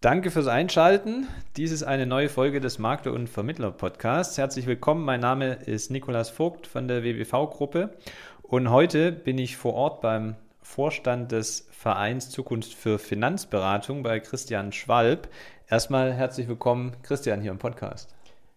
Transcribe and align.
Danke 0.00 0.30
fürs 0.30 0.46
Einschalten. 0.46 1.26
Dies 1.56 1.72
ist 1.72 1.82
eine 1.82 2.06
neue 2.06 2.28
Folge 2.28 2.60
des 2.60 2.78
Makler- 2.78 3.12
und 3.12 3.28
Vermittler-Podcasts. 3.28 4.38
Herzlich 4.38 4.68
willkommen. 4.68 5.04
Mein 5.04 5.18
Name 5.18 5.54
ist 5.54 5.90
Nikolas 5.90 6.30
Vogt 6.30 6.68
von 6.68 6.86
der 6.86 7.02
WBV-Gruppe 7.02 7.90
und 8.42 8.70
heute 8.70 9.10
bin 9.10 9.38
ich 9.38 9.56
vor 9.56 9.74
Ort 9.74 10.00
beim 10.00 10.36
Vorstand 10.62 11.32
des 11.32 11.66
Vereins 11.72 12.30
Zukunft 12.30 12.74
für 12.74 13.00
Finanzberatung 13.00 14.04
bei 14.04 14.20
Christian 14.20 14.70
Schwalb. 14.70 15.26
Erstmal 15.68 16.12
herzlich 16.12 16.46
willkommen, 16.46 16.92
Christian, 17.02 17.40
hier 17.40 17.50
im 17.50 17.58
Podcast. 17.58 18.14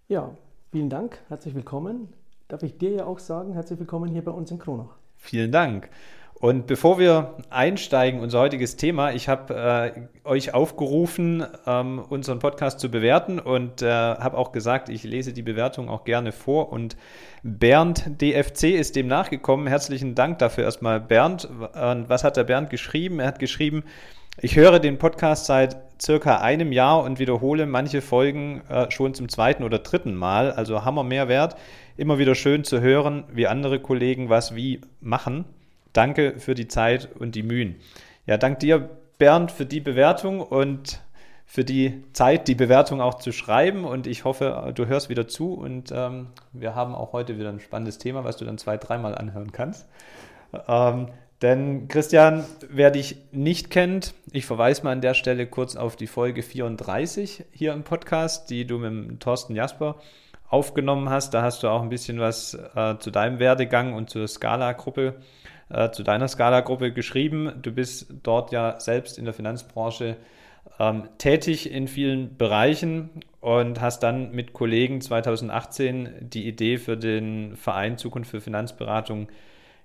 Ja, 0.09 0.35
vielen 0.71 0.91
Dank. 0.91 1.17
Herzlich 1.27 1.55
willkommen. 1.55 2.13
Darf 2.49 2.61
ich 2.61 2.77
dir 2.77 2.91
ja 2.91 3.05
auch 3.05 3.17
sagen, 3.17 3.53
herzlich 3.53 3.79
willkommen 3.79 4.11
hier 4.11 4.23
bei 4.23 4.31
uns 4.31 4.51
in 4.51 4.59
Kronach. 4.59 4.95
Vielen 5.17 5.51
Dank. 5.51 5.89
Und 6.41 6.65
bevor 6.65 6.97
wir 6.97 7.35
einsteigen, 7.51 8.19
unser 8.19 8.39
heutiges 8.39 8.75
Thema, 8.75 9.11
ich 9.11 9.29
habe 9.29 9.93
äh, 10.25 10.27
euch 10.27 10.55
aufgerufen, 10.55 11.45
ähm, 11.67 11.99
unseren 12.09 12.39
Podcast 12.39 12.79
zu 12.79 12.89
bewerten 12.89 13.37
und 13.37 13.83
äh, 13.83 13.87
habe 13.87 14.39
auch 14.39 14.51
gesagt, 14.51 14.89
ich 14.89 15.03
lese 15.03 15.33
die 15.33 15.43
Bewertung 15.43 15.87
auch 15.87 16.03
gerne 16.03 16.31
vor. 16.31 16.71
Und 16.71 16.97
Bernd 17.43 18.19
DFC 18.19 18.71
ist 18.71 18.95
dem 18.95 19.05
nachgekommen. 19.05 19.67
Herzlichen 19.67 20.15
Dank 20.15 20.39
dafür 20.39 20.63
erstmal, 20.63 20.99
Bernd. 20.99 21.45
Und 21.45 22.09
was 22.09 22.23
hat 22.23 22.37
der 22.37 22.43
Bernd 22.43 22.71
geschrieben? 22.71 23.19
Er 23.19 23.27
hat 23.27 23.37
geschrieben, 23.37 23.83
ich 24.39 24.55
höre 24.55 24.79
den 24.79 24.97
Podcast 24.97 25.45
seit 25.45 25.77
circa 26.01 26.37
einem 26.37 26.71
Jahr 26.71 27.03
und 27.03 27.19
wiederhole 27.19 27.67
manche 27.67 28.01
Folgen 28.01 28.63
äh, 28.67 28.89
schon 28.89 29.13
zum 29.13 29.29
zweiten 29.29 29.61
oder 29.61 29.77
dritten 29.77 30.15
Mal. 30.15 30.51
Also 30.51 30.85
Hammer 30.85 31.03
Mehrwert. 31.03 31.55
Immer 31.97 32.17
wieder 32.17 32.33
schön 32.33 32.63
zu 32.63 32.81
hören, 32.81 33.25
wie 33.31 33.45
andere 33.45 33.79
Kollegen 33.79 34.29
was 34.29 34.55
wie 34.55 34.81
machen. 35.01 35.45
Danke 35.93 36.39
für 36.39 36.55
die 36.55 36.67
Zeit 36.67 37.09
und 37.17 37.35
die 37.35 37.43
Mühen. 37.43 37.75
Ja, 38.25 38.37
dank 38.37 38.59
dir, 38.59 38.89
Bernd, 39.17 39.51
für 39.51 39.65
die 39.65 39.81
Bewertung 39.81 40.41
und 40.41 41.01
für 41.45 41.65
die 41.65 42.03
Zeit, 42.13 42.47
die 42.47 42.55
Bewertung 42.55 43.01
auch 43.01 43.15
zu 43.15 43.31
schreiben. 43.31 43.83
Und 43.83 44.07
ich 44.07 44.23
hoffe, 44.23 44.71
du 44.73 44.85
hörst 44.87 45.09
wieder 45.09 45.27
zu. 45.27 45.53
Und 45.53 45.91
ähm, 45.93 46.27
wir 46.53 46.75
haben 46.75 46.95
auch 46.95 47.11
heute 47.11 47.37
wieder 47.37 47.49
ein 47.49 47.59
spannendes 47.59 47.97
Thema, 47.97 48.23
was 48.23 48.37
du 48.37 48.45
dann 48.45 48.57
zwei, 48.57 48.77
dreimal 48.77 49.15
anhören 49.15 49.51
kannst. 49.51 49.87
Ähm, 50.67 51.09
denn 51.41 51.87
Christian, 51.87 52.45
wer 52.69 52.91
dich 52.91 53.17
nicht 53.31 53.69
kennt, 53.69 54.13
ich 54.31 54.45
verweise 54.45 54.83
mal 54.83 54.91
an 54.91 55.01
der 55.01 55.13
Stelle 55.13 55.47
kurz 55.47 55.75
auf 55.75 55.95
die 55.95 56.07
Folge 56.07 56.41
34 56.41 57.45
hier 57.51 57.73
im 57.73 57.83
Podcast, 57.83 58.49
die 58.49 58.65
du 58.65 58.77
mit 58.77 59.19
Thorsten 59.19 59.55
Jasper 59.55 59.95
aufgenommen 60.49 61.09
hast. 61.09 61.33
Da 61.33 61.41
hast 61.41 61.63
du 61.63 61.67
auch 61.67 61.81
ein 61.81 61.89
bisschen 61.89 62.19
was 62.19 62.53
äh, 62.53 62.97
zu 62.99 63.09
deinem 63.09 63.39
Werdegang 63.39 63.93
und 63.93 64.09
zur 64.09 64.27
Scala-Gruppe 64.27 65.15
äh, 65.73 65.91
zu 65.91 66.03
deiner 66.03 66.27
Scala-Gruppe 66.27 66.91
geschrieben. 66.91 67.53
Du 67.61 67.71
bist 67.71 68.13
dort 68.23 68.51
ja 68.51 68.79
selbst 68.79 69.17
in 69.17 69.25
der 69.25 69.33
Finanzbranche 69.33 70.17
ähm, 70.79 71.03
tätig 71.17 71.71
in 71.71 71.87
vielen 71.87 72.37
Bereichen 72.37 73.09
und 73.39 73.81
hast 73.81 74.03
dann 74.03 74.31
mit 74.31 74.53
Kollegen 74.53 75.01
2018 75.01 76.09
die 76.21 76.47
Idee 76.47 76.77
für 76.77 76.97
den 76.97 77.55
Verein 77.55 77.97
Zukunft 77.97 78.31
für 78.31 78.41
Finanzberatung 78.41 79.27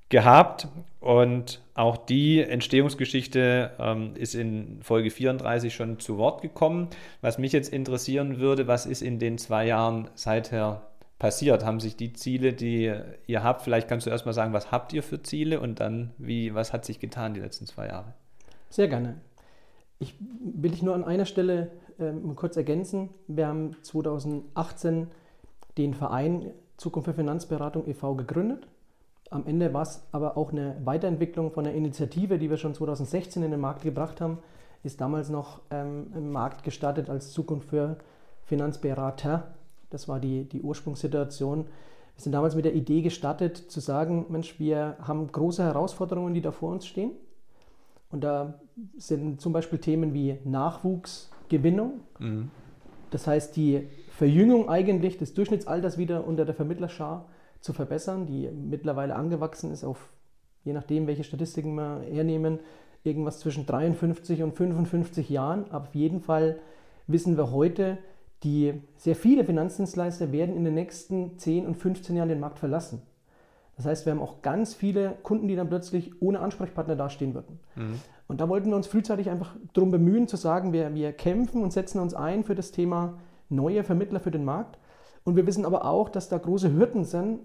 gehabt 0.09 0.69
und 1.01 1.61
auch 1.75 1.97
die 1.97 2.41
Entstehungsgeschichte 2.41 3.73
ähm, 3.79 4.12
ist 4.14 4.34
in 4.34 4.79
Folge 4.83 5.11
34 5.11 5.75
schon 5.75 5.98
zu 5.98 6.17
Wort 6.17 6.42
gekommen. 6.42 6.89
Was 7.20 7.39
mich 7.39 7.53
jetzt 7.53 7.73
interessieren 7.73 8.39
würde, 8.39 8.69
was 8.69 8.87
ist 8.87 9.03
in 9.03 9.19
den 9.19 9.37
zwei 9.39 9.67
Jahren 9.67 10.09
seither 10.14 10.83
passiert? 11.19 11.64
Haben 11.64 11.81
sich 11.81 11.97
die 11.97 12.12
Ziele, 12.12 12.53
die 12.53 12.92
ihr 13.27 13.42
habt, 13.42 13.62
vielleicht 13.62 13.89
kannst 13.89 14.06
du 14.06 14.11
erstmal 14.11 14.34
sagen, 14.34 14.53
was 14.53 14.70
habt 14.70 14.92
ihr 14.92 15.03
für 15.03 15.23
Ziele 15.23 15.61
und 15.61 15.81
dann, 15.81 16.12
wie, 16.19 16.55
was 16.55 16.73
hat 16.73 16.84
sich 16.84 17.00
getan 17.00 17.34
die 17.34 17.41
letzten 17.41 17.67
zwei 17.67 17.89
Jahre? 17.89 18.14
Sehr 18.70 18.89
gerne. 18.89 19.17
Ich 19.98 20.14
will 20.20 20.73
ich 20.73 20.83
nur 20.83 20.95
an 20.95 21.05
einer 21.05 21.25
Stelle 21.25 21.70
ähm, 21.98 22.36
kurz 22.36 22.56
ergänzen. 22.56 23.11
Wir 23.27 23.47
haben 23.47 23.77
2018 23.83 25.08
den 25.78 25.95
Verein 25.95 26.53
Zukunft 26.77 27.06
für 27.06 27.14
Finanzberatung 27.14 27.86
e.V. 27.86 28.14
gegründet. 28.17 28.67
Am 29.30 29.46
Ende 29.46 29.73
war 29.73 29.83
es 29.83 30.07
aber 30.13 30.36
auch 30.36 30.52
eine 30.52 30.77
Weiterentwicklung 30.85 31.51
von 31.51 31.67
einer 31.67 31.74
Initiative, 31.74 32.39
die 32.39 32.51
wir 32.51 32.58
schon 32.58 32.74
2016 32.74 33.42
in 33.42 33.51
den 33.51 33.61
Markt 33.61 33.83
gebracht 33.83 34.20
haben. 34.20 34.39
Ist 34.85 35.01
damals 35.01 35.30
noch 35.30 35.63
ähm, 35.70 36.13
im 36.14 36.30
Markt 36.30 36.63
gestartet 36.63 37.08
als 37.08 37.33
Zukunft 37.33 37.70
für 37.70 37.96
Finanzberater 38.45 39.55
das 39.91 40.08
war 40.08 40.20
die, 40.20 40.45
die 40.45 40.63
Ursprungssituation. 40.63 41.64
Wir 41.64 42.23
sind 42.23 42.33
damals 42.33 42.55
mit 42.55 42.64
der 42.64 42.74
Idee 42.74 43.02
gestartet, 43.02 43.57
zu 43.57 43.80
sagen, 43.80 44.27
Mensch, 44.29 44.58
wir 44.58 44.97
haben 45.01 45.30
große 45.30 45.63
Herausforderungen, 45.63 46.35
die 46.35 46.41
da 46.41 46.51
vor 46.51 46.73
uns 46.73 46.86
stehen. 46.86 47.13
Und 48.11 48.23
da 48.23 48.61
sind 48.96 49.41
zum 49.41 49.52
Beispiel 49.52 49.79
Themen 49.79 50.14
wie 50.14 50.39
Nachwuchsgewinnung. 50.45 52.01
Mhm. 52.19 52.51
Das 53.11 53.27
heißt, 53.27 53.57
die 53.57 53.89
Verjüngung 54.11 54.69
eigentlich 54.69 55.19
des 55.19 55.35
Durchschnittsalters 55.35 55.98
wieder 55.98 56.27
unter 56.27 56.45
der 56.45 56.55
Vermittlerschar 56.55 57.27
zu 57.61 57.73
verbessern, 57.73 58.27
die 58.27 58.48
mittlerweile 58.48 59.14
angewachsen 59.14 59.70
ist 59.73 59.85
auf, 59.85 60.11
je 60.64 60.73
nachdem, 60.73 61.07
welche 61.07 61.25
Statistiken 61.25 61.75
wir 61.75 62.01
hernehmen, 62.11 62.61
irgendwas 63.05 63.39
zwischen 63.41 63.67
53 63.67 64.42
und 64.42 64.52
55 64.52 65.29
Jahren. 65.29 65.70
Aber 65.70 65.86
auf 65.86 65.95
jeden 65.95 66.20
Fall 66.20 66.58
wissen 67.07 67.36
wir 67.36 67.52
heute, 67.52 67.98
die 68.42 68.83
sehr 68.97 69.17
viele 69.17 69.45
Finanzdienstleister 69.45 70.33
werden 70.33 70.57
in 70.57 70.64
den 70.64 70.74
nächsten 70.74 71.39
10 71.39 71.67
und 71.67 71.74
15 71.77 72.17
Jahren 72.17 72.29
den 72.29 72.41
Markt 72.41 72.58
verlassen. 72.58 73.02
Das 73.77 73.85
heißt, 73.85 74.07
wir 74.07 74.13
haben 74.13 74.20
auch 74.20 74.42
ganz 74.42 74.74
viele 74.74 75.17
Kunden, 75.23 75.48
die 75.48 75.57
dann 75.57 75.69
plötzlich 75.69 76.23
ohne 76.23 76.41
Ansprechpartner 76.41 76.96
dastehen 76.96 77.35
würden. 77.35 77.61
Mhm. 77.75 78.01
Und 78.27 78.41
da 78.41 78.48
wollten 78.48 78.70
wir 78.70 78.77
uns 78.77 78.86
frühzeitig 78.86 79.30
einfach 79.30 79.55
darum 79.73 79.91
bemühen, 79.91 80.29
zu 80.29 80.36
sagen, 80.36 80.73
wir, 80.73 80.95
wir 80.95 81.13
kämpfen 81.13 81.63
und 81.63 81.73
setzen 81.73 82.01
uns 82.01 82.14
ein 82.14 82.45
für 82.45 82.55
das 82.55 82.73
Thema 82.73 83.19
neue 83.48 83.85
Vermittler 83.85 84.20
für 84.20 84.30
den 84.30 84.45
Markt. 84.45 84.79
Und 85.25 85.36
wir 85.36 85.46
wissen 85.46 85.64
aber 85.64 85.85
auch, 85.85 86.08
dass 86.08 86.29
da 86.29 86.39
große 86.39 86.73
Hürden 86.73 87.05
sind, 87.05 87.41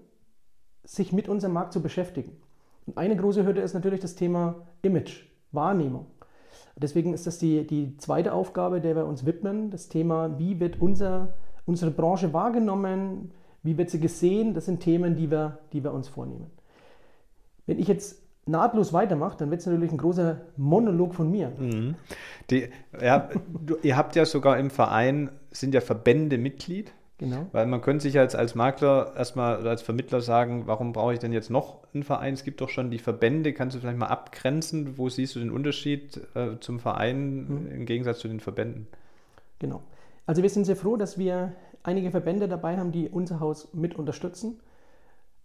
sich 0.84 1.12
mit 1.12 1.28
unserem 1.28 1.52
Markt 1.52 1.72
zu 1.72 1.82
beschäftigen. 1.82 2.36
Und 2.86 2.96
eine 2.98 3.16
große 3.16 3.44
Hürde 3.44 3.60
ist 3.60 3.74
natürlich 3.74 4.00
das 4.00 4.14
Thema 4.14 4.66
Image, 4.82 5.26
Wahrnehmung. 5.52 6.06
Deswegen 6.76 7.12
ist 7.12 7.26
das 7.26 7.38
die, 7.38 7.66
die 7.66 7.96
zweite 7.98 8.32
Aufgabe, 8.32 8.80
der 8.80 8.96
wir 8.96 9.06
uns 9.06 9.26
widmen, 9.26 9.70
das 9.70 9.88
Thema, 9.88 10.38
wie 10.38 10.58
wird 10.58 10.80
unser, 10.80 11.34
unsere 11.66 11.90
Branche 11.90 12.32
wahrgenommen, 12.32 13.32
wie 13.62 13.78
wird 13.78 13.90
sie 13.90 14.00
gesehen, 14.00 14.54
das 14.54 14.66
sind 14.66 14.80
Themen, 14.80 15.14
die 15.14 15.30
wir, 15.30 15.58
die 15.72 15.84
wir 15.84 15.92
uns 15.92 16.08
vornehmen. 16.08 16.50
Wenn 17.66 17.78
ich 17.78 17.88
jetzt 17.88 18.22
nahtlos 18.46 18.92
weitermache, 18.92 19.36
dann 19.38 19.50
wird 19.50 19.60
es 19.60 19.66
natürlich 19.66 19.92
ein 19.92 19.98
großer 19.98 20.40
Monolog 20.56 21.14
von 21.14 21.30
mir. 21.30 21.52
Mhm. 21.58 21.94
Die, 22.50 22.68
ja, 23.00 23.28
du, 23.64 23.76
ihr 23.82 23.96
habt 23.96 24.16
ja 24.16 24.24
sogar 24.24 24.58
im 24.58 24.70
Verein, 24.70 25.30
sind 25.50 25.74
ja 25.74 25.80
Verbände 25.80 26.38
Mitglied. 26.38 26.92
Genau. 27.22 27.46
Weil 27.52 27.66
man 27.66 27.80
könnte 27.80 28.02
sich 28.02 28.14
jetzt 28.14 28.34
als 28.34 28.56
Makler 28.56 29.12
erstmal 29.16 29.60
oder 29.60 29.70
als 29.70 29.80
Vermittler 29.80 30.20
sagen, 30.20 30.66
warum 30.66 30.92
brauche 30.92 31.12
ich 31.12 31.20
denn 31.20 31.32
jetzt 31.32 31.50
noch 31.50 31.78
einen 31.94 32.02
Verein? 32.02 32.34
Es 32.34 32.42
gibt 32.42 32.60
doch 32.60 32.68
schon 32.68 32.90
die 32.90 32.98
Verbände. 32.98 33.52
Kannst 33.52 33.76
du 33.76 33.80
vielleicht 33.80 33.98
mal 33.98 34.08
abgrenzen? 34.08 34.98
Wo 34.98 35.08
siehst 35.08 35.36
du 35.36 35.38
den 35.38 35.52
Unterschied 35.52 36.20
äh, 36.34 36.58
zum 36.58 36.80
Verein 36.80 37.46
mhm. 37.46 37.70
im 37.70 37.86
Gegensatz 37.86 38.18
zu 38.18 38.26
den 38.26 38.40
Verbänden? 38.40 38.88
Genau. 39.60 39.82
Also 40.26 40.42
wir 40.42 40.50
sind 40.50 40.64
sehr 40.64 40.74
froh, 40.74 40.96
dass 40.96 41.16
wir 41.16 41.52
einige 41.84 42.10
Verbände 42.10 42.48
dabei 42.48 42.76
haben, 42.76 42.90
die 42.90 43.08
unser 43.08 43.38
Haus 43.38 43.72
mit 43.72 43.94
unterstützen 43.94 44.58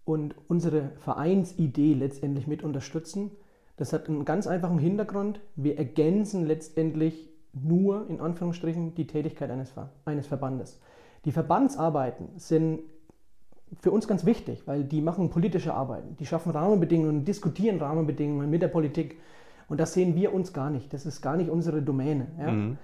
und 0.03 0.33
unsere 0.47 0.89
Vereinsidee 0.97 1.93
letztendlich 1.93 2.47
mit 2.47 2.63
unterstützen. 2.63 3.29
Das 3.75 3.93
hat 3.93 4.09
einen 4.09 4.25
ganz 4.25 4.47
einfachen 4.47 4.79
Hintergrund. 4.79 5.41
Wir 5.55 5.77
ergänzen 5.77 6.43
letztendlich 6.47 7.29
nur 7.53 8.09
in 8.09 8.19
Anführungsstrichen 8.19 8.95
die 8.95 9.05
Tätigkeit 9.05 9.51
eines, 9.51 9.75
eines 10.05 10.25
Verbandes. 10.25 10.79
Die 11.25 11.31
Verbandsarbeiten 11.31 12.29
sind 12.37 12.79
für 13.79 13.91
uns 13.91 14.07
ganz 14.07 14.25
wichtig, 14.25 14.63
weil 14.65 14.83
die 14.83 15.01
machen 15.01 15.29
politische 15.29 15.73
Arbeiten. 15.73 16.15
Die 16.17 16.25
schaffen 16.25 16.51
Rahmenbedingungen, 16.51 17.25
diskutieren 17.25 17.79
Rahmenbedingungen 17.79 18.49
mit 18.49 18.61
der 18.61 18.69
Politik. 18.69 19.17
Und 19.67 19.79
das 19.79 19.93
sehen 19.93 20.15
wir 20.15 20.33
uns 20.33 20.53
gar 20.53 20.69
nicht. 20.69 20.93
Das 20.93 21.05
ist 21.05 21.21
gar 21.21 21.35
nicht 21.35 21.49
unsere 21.49 21.81
Domäne. 21.81 22.27
Ja? 22.39 22.51
Mhm. 22.51 22.77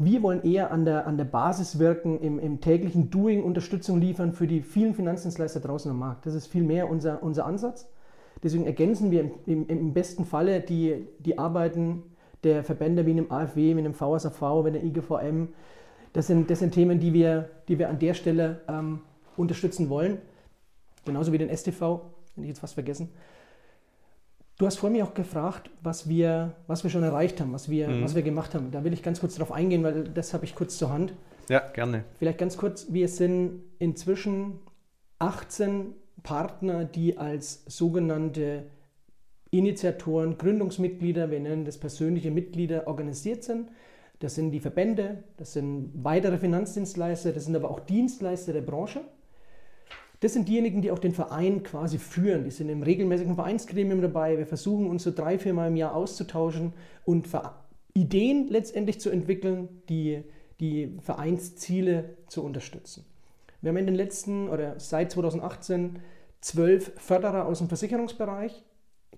Wir 0.00 0.22
wollen 0.22 0.44
eher 0.44 0.70
an 0.70 0.84
der, 0.84 1.08
an 1.08 1.16
der 1.16 1.24
Basis 1.24 1.80
wirken, 1.80 2.20
im, 2.20 2.38
im, 2.38 2.60
täglichen 2.60 3.10
Doing 3.10 3.42
Unterstützung 3.42 3.98
liefern 3.98 4.32
für 4.32 4.46
die 4.46 4.62
vielen 4.62 4.94
Finanzdienstleister 4.94 5.58
draußen 5.58 5.90
am 5.90 5.98
Markt. 5.98 6.24
Das 6.24 6.34
ist 6.34 6.46
vielmehr 6.46 6.88
unser, 6.88 7.20
unser 7.22 7.46
Ansatz. 7.46 7.90
Deswegen 8.42 8.64
ergänzen 8.64 9.10
wir 9.10 9.22
im, 9.22 9.32
im, 9.46 9.66
im, 9.66 9.94
besten 9.94 10.24
Falle 10.24 10.60
die, 10.60 11.08
die 11.18 11.38
Arbeiten 11.38 12.04
der 12.44 12.62
Verbände 12.62 13.06
wie 13.06 13.10
einem 13.10 13.32
AfW, 13.32 13.74
wie 13.74 13.78
einem 13.80 13.94
VSAV, 13.94 14.64
wie 14.64 14.70
der 14.70 14.84
IGVM, 14.84 15.48
das 16.18 16.26
sind, 16.26 16.50
das 16.50 16.58
sind 16.58 16.74
Themen, 16.74 16.98
die 16.98 17.12
wir, 17.12 17.48
die 17.68 17.78
wir 17.78 17.88
an 17.88 18.00
der 18.00 18.12
Stelle 18.12 18.60
ähm, 18.68 19.02
unterstützen 19.36 19.88
wollen. 19.88 20.18
Genauso 21.04 21.32
wie 21.32 21.38
den 21.38 21.56
STV, 21.56 22.00
wenn 22.34 22.42
ich 22.42 22.48
jetzt 22.48 22.60
was 22.60 22.72
vergessen. 22.72 23.10
Du 24.58 24.66
hast 24.66 24.78
vor 24.78 24.90
mir 24.90 25.04
auch 25.04 25.14
gefragt, 25.14 25.70
was 25.80 26.08
wir, 26.08 26.56
was 26.66 26.82
wir 26.82 26.90
schon 26.90 27.04
erreicht 27.04 27.40
haben, 27.40 27.52
was 27.52 27.70
wir, 27.70 27.88
mhm. 27.88 28.02
was 28.02 28.16
wir 28.16 28.22
gemacht 28.22 28.56
haben. 28.56 28.72
Da 28.72 28.82
will 28.82 28.92
ich 28.92 29.04
ganz 29.04 29.20
kurz 29.20 29.36
darauf 29.36 29.52
eingehen, 29.52 29.84
weil 29.84 30.08
das 30.08 30.34
habe 30.34 30.44
ich 30.44 30.56
kurz 30.56 30.76
zur 30.76 30.90
Hand. 30.90 31.14
Ja, 31.48 31.60
gerne. 31.60 32.02
Vielleicht 32.18 32.38
ganz 32.38 32.56
kurz, 32.56 32.92
wir 32.92 33.06
sind 33.06 33.62
inzwischen 33.78 34.58
18 35.20 35.94
Partner, 36.24 36.84
die 36.84 37.16
als 37.16 37.62
sogenannte 37.68 38.64
Initiatoren, 39.52 40.36
Gründungsmitglieder, 40.36 41.30
wir 41.30 41.38
nennen 41.38 41.64
das 41.64 41.78
persönliche 41.78 42.32
Mitglieder, 42.32 42.88
organisiert 42.88 43.44
sind. 43.44 43.70
Das 44.20 44.34
sind 44.34 44.50
die 44.50 44.60
Verbände, 44.60 45.22
das 45.36 45.52
sind 45.52 45.92
weitere 45.94 46.38
Finanzdienstleister, 46.38 47.32
das 47.32 47.44
sind 47.44 47.54
aber 47.54 47.70
auch 47.70 47.80
Dienstleister 47.80 48.52
der 48.52 48.62
Branche. 48.62 49.00
Das 50.20 50.32
sind 50.32 50.48
diejenigen, 50.48 50.82
die 50.82 50.90
auch 50.90 50.98
den 50.98 51.14
Verein 51.14 51.62
quasi 51.62 51.98
führen. 51.98 52.42
Die 52.42 52.50
sind 52.50 52.68
im 52.68 52.82
regelmäßigen 52.82 53.36
Vereinsgremium 53.36 54.02
dabei. 54.02 54.36
Wir 54.36 54.46
versuchen 54.46 54.90
uns 54.90 55.04
so 55.04 55.12
drei, 55.12 55.38
vier 55.38 55.54
Mal 55.54 55.68
im 55.68 55.76
Jahr 55.76 55.94
auszutauschen 55.94 56.72
und 57.04 57.28
Ideen 57.94 58.48
letztendlich 58.48 59.00
zu 59.00 59.10
entwickeln, 59.10 59.68
die 59.88 60.24
die 60.58 60.96
Vereinsziele 61.00 62.16
zu 62.26 62.42
unterstützen. 62.42 63.04
Wir 63.60 63.70
haben 63.70 63.76
in 63.76 63.86
den 63.86 63.94
letzten 63.94 64.48
oder 64.48 64.80
seit 64.80 65.12
2018 65.12 66.00
zwölf 66.40 66.92
Förderer 66.96 67.46
aus 67.46 67.58
dem 67.58 67.68
Versicherungsbereich 67.68 68.64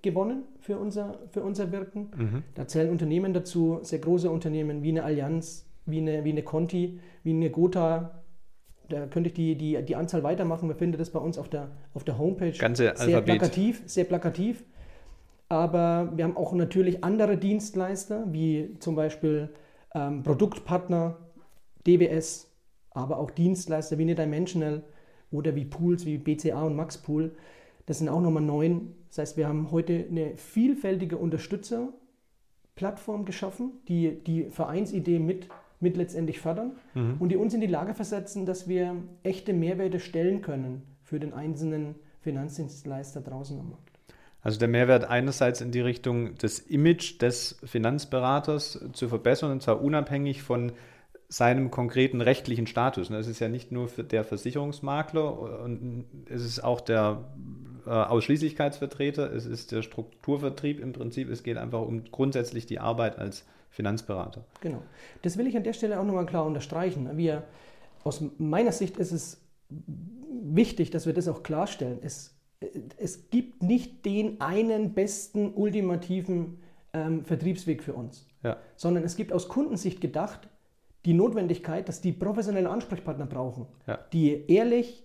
gewonnen 0.02 0.44
für 0.60 0.78
unser, 0.78 1.18
für 1.30 1.42
unser 1.42 1.72
Wirken. 1.72 2.10
Mhm. 2.16 2.42
Da 2.54 2.66
zählen 2.66 2.90
Unternehmen 2.90 3.32
dazu, 3.32 3.80
sehr 3.82 3.98
große 3.98 4.30
Unternehmen 4.30 4.82
wie 4.82 4.90
eine 4.90 5.04
Allianz, 5.04 5.66
wie 5.86 5.98
eine, 5.98 6.24
wie 6.24 6.30
eine 6.30 6.42
Conti, 6.42 7.00
wie 7.22 7.30
eine 7.30 7.50
Gotha. 7.50 8.22
Da 8.88 9.06
könnte 9.06 9.28
ich 9.28 9.34
die, 9.34 9.56
die, 9.56 9.82
die 9.82 9.96
Anzahl 9.96 10.22
weitermachen. 10.22 10.68
Wir 10.68 10.76
finden 10.76 10.98
das 10.98 11.10
bei 11.10 11.20
uns 11.20 11.38
auf 11.38 11.48
der, 11.48 11.70
auf 11.94 12.04
der 12.04 12.18
Homepage 12.18 12.52
Ganze 12.52 12.84
sehr 12.84 13.00
Alphabet. 13.00 13.24
plakativ, 13.24 13.82
sehr 13.86 14.04
plakativ. 14.04 14.64
Aber 15.48 16.12
wir 16.14 16.24
haben 16.24 16.36
auch 16.36 16.52
natürlich 16.52 17.02
andere 17.02 17.36
Dienstleister, 17.36 18.24
wie 18.32 18.76
zum 18.78 18.94
Beispiel 18.94 19.50
ähm, 19.94 20.22
Produktpartner, 20.22 21.16
DWS, 21.86 22.52
aber 22.90 23.18
auch 23.18 23.30
Dienstleister 23.30 23.98
wie 23.98 24.02
eine 24.02 24.14
Dimensional 24.14 24.82
oder 25.32 25.54
wie 25.54 25.64
Pools 25.64 26.06
wie 26.06 26.18
BCA 26.18 26.62
und 26.62 26.76
Maxpool. 26.76 27.32
Das 27.90 27.98
sind 27.98 28.08
auch 28.08 28.20
nochmal 28.20 28.44
neun. 28.44 28.94
Das 29.08 29.18
heißt, 29.18 29.36
wir 29.36 29.48
haben 29.48 29.72
heute 29.72 30.06
eine 30.08 30.36
vielfältige 30.36 31.16
Unterstützerplattform 31.16 33.24
geschaffen, 33.24 33.72
die 33.88 34.22
die 34.22 34.44
Vereinsidee 34.44 35.18
mit, 35.18 35.48
mit 35.80 35.96
letztendlich 35.96 36.38
fördern 36.38 36.76
mhm. 36.94 37.16
und 37.18 37.30
die 37.30 37.36
uns 37.36 37.52
in 37.52 37.60
die 37.60 37.66
Lage 37.66 37.94
versetzen, 37.94 38.46
dass 38.46 38.68
wir 38.68 38.94
echte 39.24 39.52
Mehrwerte 39.52 39.98
stellen 39.98 40.40
können 40.40 40.82
für 41.02 41.18
den 41.18 41.34
einzelnen 41.34 41.96
Finanzdienstleister 42.20 43.22
draußen 43.22 43.58
am 43.58 43.70
Markt. 43.70 43.98
Also 44.40 44.60
der 44.60 44.68
Mehrwert 44.68 45.06
einerseits 45.06 45.60
in 45.60 45.72
die 45.72 45.80
Richtung 45.80 46.36
des 46.36 46.60
Image 46.60 47.20
des 47.20 47.58
Finanzberaters 47.64 48.86
zu 48.92 49.08
verbessern, 49.08 49.50
und 49.50 49.64
zwar 49.64 49.82
unabhängig 49.82 50.44
von 50.44 50.70
seinem 51.30 51.70
konkreten 51.70 52.20
rechtlichen 52.20 52.66
Status. 52.66 53.08
Es 53.10 53.28
ist 53.28 53.40
ja 53.40 53.48
nicht 53.48 53.72
nur 53.72 53.88
der 53.88 54.24
Versicherungsmakler 54.24 55.62
und 55.62 56.04
es 56.28 56.44
ist 56.44 56.62
auch 56.62 56.80
der 56.80 57.24
äh, 57.86 57.90
Ausschließlichkeitsvertreter, 57.90 59.32
es 59.32 59.46
ist 59.46 59.72
der 59.72 59.82
Strukturvertrieb 59.82 60.80
im 60.80 60.92
Prinzip. 60.92 61.30
Es 61.30 61.42
geht 61.42 61.56
einfach 61.56 61.82
um 61.82 62.04
grundsätzlich 62.10 62.66
die 62.66 62.78
Arbeit 62.78 63.18
als 63.18 63.44
Finanzberater. 63.70 64.44
Genau. 64.60 64.82
Das 65.22 65.38
will 65.38 65.46
ich 65.46 65.56
an 65.56 65.62
der 65.62 65.72
Stelle 65.72 65.98
auch 66.00 66.04
nochmal 66.04 66.26
klar 66.26 66.44
unterstreichen. 66.44 67.16
Wir, 67.16 67.44
aus 68.04 68.22
meiner 68.38 68.72
Sicht 68.72 68.96
ist 68.96 69.12
es 69.12 69.40
wichtig, 70.28 70.90
dass 70.90 71.06
wir 71.06 71.12
das 71.12 71.28
auch 71.28 71.42
klarstellen. 71.42 71.98
Es, 72.02 72.34
es 72.98 73.30
gibt 73.30 73.62
nicht 73.62 74.04
den 74.04 74.40
einen 74.40 74.94
besten, 74.94 75.52
ultimativen 75.54 76.58
ähm, 76.92 77.24
Vertriebsweg 77.24 77.82
für 77.82 77.94
uns, 77.94 78.26
ja. 78.42 78.56
sondern 78.76 79.04
es 79.04 79.16
gibt 79.16 79.32
aus 79.32 79.48
Kundensicht 79.48 80.00
gedacht 80.00 80.48
die 81.04 81.14
Notwendigkeit, 81.14 81.88
dass 81.88 82.00
die 82.00 82.12
professionelle 82.12 82.68
Ansprechpartner 82.68 83.26
brauchen, 83.26 83.66
ja. 83.86 83.98
die 84.12 84.50
ehrlich, 84.50 85.04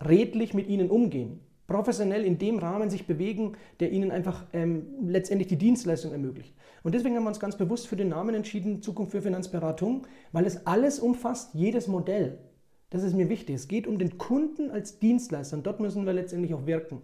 redlich 0.00 0.54
mit 0.54 0.68
ihnen 0.68 0.90
umgehen, 0.90 1.40
professionell 1.70 2.24
in 2.24 2.36
dem 2.36 2.58
Rahmen 2.58 2.90
sich 2.90 3.06
bewegen, 3.06 3.52
der 3.78 3.92
ihnen 3.92 4.10
einfach 4.10 4.44
ähm, 4.52 4.86
letztendlich 5.06 5.46
die 5.46 5.56
Dienstleistung 5.56 6.10
ermöglicht. 6.10 6.52
Und 6.82 6.96
deswegen 6.96 7.14
haben 7.14 7.22
wir 7.22 7.28
uns 7.28 7.38
ganz 7.38 7.56
bewusst 7.56 7.86
für 7.86 7.94
den 7.94 8.08
Namen 8.08 8.34
entschieden, 8.34 8.82
Zukunft 8.82 9.12
für 9.12 9.22
Finanzberatung, 9.22 10.04
weil 10.32 10.46
es 10.46 10.66
alles 10.66 10.98
umfasst, 10.98 11.54
jedes 11.54 11.86
Modell. 11.86 12.38
Das 12.90 13.04
ist 13.04 13.14
mir 13.14 13.28
wichtig. 13.28 13.54
Es 13.54 13.68
geht 13.68 13.86
um 13.86 14.00
den 14.00 14.18
Kunden 14.18 14.72
als 14.72 14.98
Dienstleister 14.98 15.56
und 15.56 15.64
dort 15.64 15.78
müssen 15.78 16.06
wir 16.06 16.12
letztendlich 16.12 16.54
auch 16.54 16.66
wirken. 16.66 17.02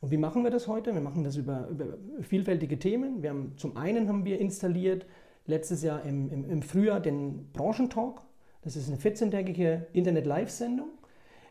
Und 0.00 0.12
wie 0.12 0.16
machen 0.16 0.44
wir 0.44 0.52
das 0.52 0.68
heute? 0.68 0.94
Wir 0.94 1.00
machen 1.00 1.24
das 1.24 1.34
über, 1.34 1.66
über 1.66 1.98
vielfältige 2.20 2.78
Themen. 2.78 3.20
Wir 3.24 3.30
haben, 3.30 3.54
zum 3.56 3.76
einen 3.76 4.08
haben 4.08 4.24
wir 4.24 4.38
installiert 4.38 5.06
letztes 5.46 5.82
Jahr 5.82 6.04
im, 6.04 6.30
im, 6.30 6.48
im 6.48 6.62
Frühjahr 6.62 7.00
den 7.00 7.50
Branchentalk. 7.52 8.20
Das 8.62 8.76
ist 8.76 8.88
eine 8.88 8.98
14-tägige 8.98 9.86
Internet-Live-Sendung, 9.92 10.90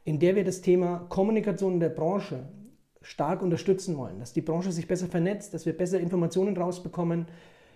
in 0.07 0.19
der 0.19 0.37
wir 0.37 0.45
das 0.45 0.61
Thema 0.61 1.05
Kommunikation 1.09 1.73
in 1.73 1.79
der 1.81 1.89
Branche 1.89 2.47
stark 3.01 3.41
unterstützen 3.41 3.97
wollen, 3.97 4.19
dass 4.19 4.31
die 4.31 4.39
Branche 4.39 4.71
sich 4.71 4.87
besser 4.87 5.07
vernetzt, 5.07 5.53
dass 5.53 5.65
wir 5.65 5.73
besser 5.73 5.99
Informationen 5.99 6.55
rausbekommen. 6.55 7.25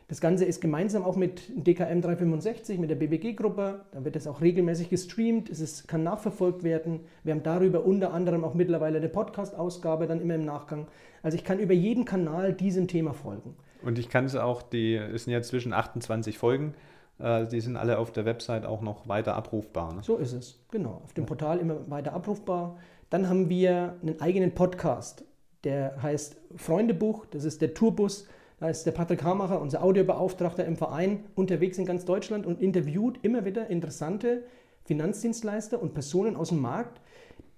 Das 0.07 0.21
Ganze 0.21 0.45
ist 0.45 0.61
gemeinsam 0.61 1.03
auch 1.03 1.17
mit 1.17 1.41
DKM 1.49 1.99
365, 1.99 2.79
mit 2.79 2.89
der 2.89 2.95
BBG-Gruppe. 2.95 3.81
Da 3.91 4.05
wird 4.05 4.15
es 4.15 4.27
auch 4.27 4.39
regelmäßig 4.39 4.89
gestreamt. 4.89 5.49
Es 5.49 5.59
ist, 5.59 5.89
kann 5.89 6.03
nachverfolgt 6.03 6.63
werden. 6.63 7.01
Wir 7.25 7.33
haben 7.33 7.43
darüber 7.43 7.83
unter 7.83 8.13
anderem 8.13 8.45
auch 8.45 8.53
mittlerweile 8.53 8.99
eine 8.99 9.09
Podcast-Ausgabe 9.09 10.07
dann 10.07 10.21
immer 10.21 10.35
im 10.35 10.45
Nachgang. 10.45 10.87
Also 11.23 11.35
ich 11.35 11.43
kann 11.43 11.59
über 11.59 11.73
jeden 11.73 12.05
Kanal 12.05 12.53
diesem 12.53 12.87
Thema 12.87 13.13
folgen. 13.13 13.55
Und 13.83 13.99
ich 13.99 14.07
kann 14.07 14.23
es 14.23 14.37
auch, 14.37 14.61
die 14.61 14.95
es 14.95 15.25
sind 15.25 15.33
jetzt 15.33 15.49
zwischen 15.49 15.73
28 15.73 16.37
Folgen, 16.37 16.75
die 17.21 17.61
sind 17.61 17.77
alle 17.77 17.97
auf 17.97 18.11
der 18.11 18.25
Website 18.25 18.65
auch 18.65 18.81
noch 18.81 19.07
weiter 19.07 19.35
abrufbar. 19.35 19.93
Ne? 19.93 20.01
So 20.03 20.17
ist 20.17 20.33
es, 20.33 20.59
genau. 20.71 21.01
Auf 21.03 21.13
dem 21.13 21.25
Portal 21.25 21.59
immer 21.59 21.89
weiter 21.89 22.13
abrufbar. 22.13 22.77
Dann 23.09 23.27
haben 23.29 23.49
wir 23.49 23.97
einen 24.01 24.19
eigenen 24.21 24.53
Podcast, 24.53 25.25
der 25.63 26.01
heißt 26.01 26.37
Freundebuch, 26.55 27.25
das 27.27 27.43
ist 27.43 27.61
der 27.61 27.73
Tourbus. 27.73 28.27
Da 28.59 28.69
ist 28.69 28.85
der 28.85 28.91
Patrick 28.91 29.23
Hamacher, 29.23 29.59
unser 29.59 29.83
Audiobeauftragter 29.83 30.65
im 30.65 30.77
Verein, 30.77 31.25
unterwegs 31.33 31.79
in 31.79 31.85
ganz 31.85 32.05
Deutschland 32.05 32.45
und 32.45 32.61
interviewt 32.61 33.19
immer 33.23 33.43
wieder 33.43 33.67
interessante 33.71 34.43
Finanzdienstleister 34.85 35.81
und 35.81 35.95
Personen 35.95 36.35
aus 36.35 36.49
dem 36.49 36.59
Markt, 36.59 37.01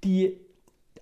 die 0.04 0.39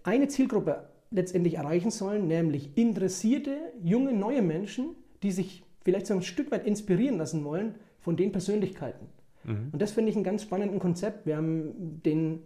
eine 0.04 0.28
Zielgruppe 0.28 0.90
letztendlich 1.12 1.56
erreichen 1.56 1.92
sollen, 1.92 2.28
nämlich 2.28 2.76
interessierte, 2.78 3.56
junge, 3.84 4.14
neue 4.14 4.42
Menschen, 4.42 4.96
die 5.22 5.32
sich 5.32 5.64
vielleicht 5.84 6.08
so 6.08 6.16
ein 6.16 6.24
Stück 6.24 6.52
weit 6.52 6.66
inspirieren 6.66 7.18
lassen 7.18 7.44
wollen 7.44 7.76
von 8.02 8.18
den 8.18 8.32
Persönlichkeiten. 8.32 9.08
Mhm. 9.44 9.70
Und 9.72 9.82
das 9.82 9.92
finde 9.92 10.12
ich 10.12 10.18
ein 10.18 10.24
ganz 10.24 10.44
spannendes 10.44 10.80
Konzept. 10.80 11.26
Wir 11.26 11.38
haben 11.38 12.02
den, 12.06 12.40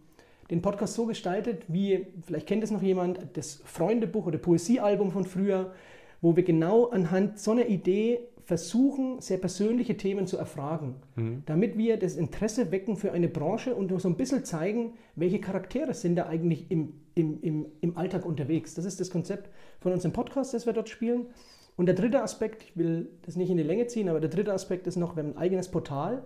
den 0.50 0.62
Podcast 0.62 0.94
so 0.94 1.06
gestaltet, 1.06 1.64
wie, 1.68 2.08
vielleicht 2.22 2.48
kennt 2.48 2.64
es 2.64 2.72
noch 2.72 2.82
jemand, 2.82 3.20
das 3.34 3.62
Freundebuch 3.66 4.28
oder 4.28 4.38
Poesiealbum 4.38 5.12
von 5.12 5.26
früher, 5.26 5.74
wo 6.22 6.36
wir 6.36 6.44
genau 6.44 6.86
anhand 6.86 7.40
so 7.40 7.52
einer 7.52 7.68
Idee 7.68 8.20
versuchen, 8.46 9.22
sehr 9.22 9.38
persönliche 9.38 9.98
Themen 9.98 10.28
zu 10.28 10.38
erfragen, 10.38 10.96
mhm. 11.16 11.42
damit 11.48 11.78
wir 11.78 11.98
das 11.98 12.16
Interesse 12.16 12.72
wecken 12.72 12.96
für 12.96 13.12
eine 13.12 13.28
Branche 13.28 13.76
und 13.76 14.00
so 14.00 14.08
ein 14.08 14.18
bisschen 14.18 14.46
zeigen, 14.46 14.94
welche 15.16 15.40
Charaktere 15.40 15.96
sind 15.96 16.16
da 16.16 16.28
eigentlich 16.28 16.70
im, 16.70 16.94
im, 17.16 17.42
im, 17.42 17.66
im 17.82 17.98
Alltag 17.98 18.24
unterwegs. 18.24 18.76
Das 18.76 18.86
ist 18.86 19.00
das 19.00 19.10
Konzept 19.10 19.50
von 19.80 19.94
unserem 19.94 20.14
Podcast, 20.14 20.54
das 20.54 20.68
wir 20.68 20.74
dort 20.74 20.90
spielen. 20.90 21.26
Und 21.78 21.88
der 21.88 21.96
dritte 21.96 22.22
Aspekt, 22.22 22.64
ich 22.64 22.78
will 22.78 23.10
das 23.26 23.36
nicht 23.36 23.50
in 23.50 23.58
die 23.58 23.64
Länge 23.64 23.88
ziehen, 23.88 24.08
aber 24.08 24.20
der 24.20 24.30
dritte 24.30 24.54
Aspekt 24.54 24.88
ist 24.88 24.96
noch, 24.96 25.16
wir 25.16 25.24
haben 25.24 25.32
ein 25.32 25.38
eigenes 25.38 25.70
Portal 25.70 26.24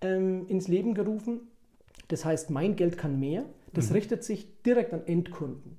ähm, 0.00 0.46
ins 0.48 0.68
Leben 0.68 0.94
gerufen. 0.94 1.40
Das 2.08 2.24
heißt, 2.24 2.50
mein 2.50 2.76
Geld 2.76 2.98
kann 2.98 3.18
mehr. 3.18 3.44
Das 3.72 3.88
mhm. 3.88 3.96
richtet 3.96 4.22
sich 4.22 4.62
direkt 4.62 4.92
an 4.92 5.06
Endkunden. 5.06 5.78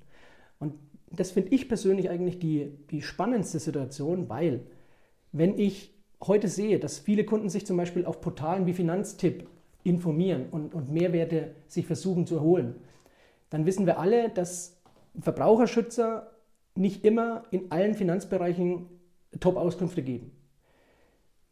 Und 0.58 0.74
das 1.10 1.30
finde 1.30 1.54
ich 1.54 1.68
persönlich 1.68 2.10
eigentlich 2.10 2.38
die, 2.38 2.72
die 2.90 3.02
spannendste 3.02 3.58
Situation, 3.58 4.28
weil 4.28 4.66
wenn 5.32 5.58
ich 5.58 5.94
heute 6.22 6.48
sehe, 6.48 6.78
dass 6.78 6.98
viele 6.98 7.24
Kunden 7.24 7.48
sich 7.48 7.66
zum 7.66 7.76
Beispiel 7.76 8.04
auf 8.04 8.20
Portalen 8.20 8.66
wie 8.66 8.72
Finanztipp 8.72 9.46
informieren 9.84 10.46
und, 10.50 10.74
und 10.74 10.90
Mehrwerte 10.90 11.54
sich 11.68 11.86
versuchen 11.86 12.26
zu 12.26 12.36
erholen, 12.36 12.76
dann 13.50 13.66
wissen 13.66 13.86
wir 13.86 13.98
alle, 13.98 14.30
dass 14.30 14.80
Verbraucherschützer 15.20 16.30
nicht 16.74 17.04
immer 17.04 17.44
in 17.50 17.70
allen 17.70 17.94
Finanzbereichen 17.94 18.88
Top-Auskünfte 19.40 20.02
geben. 20.02 20.32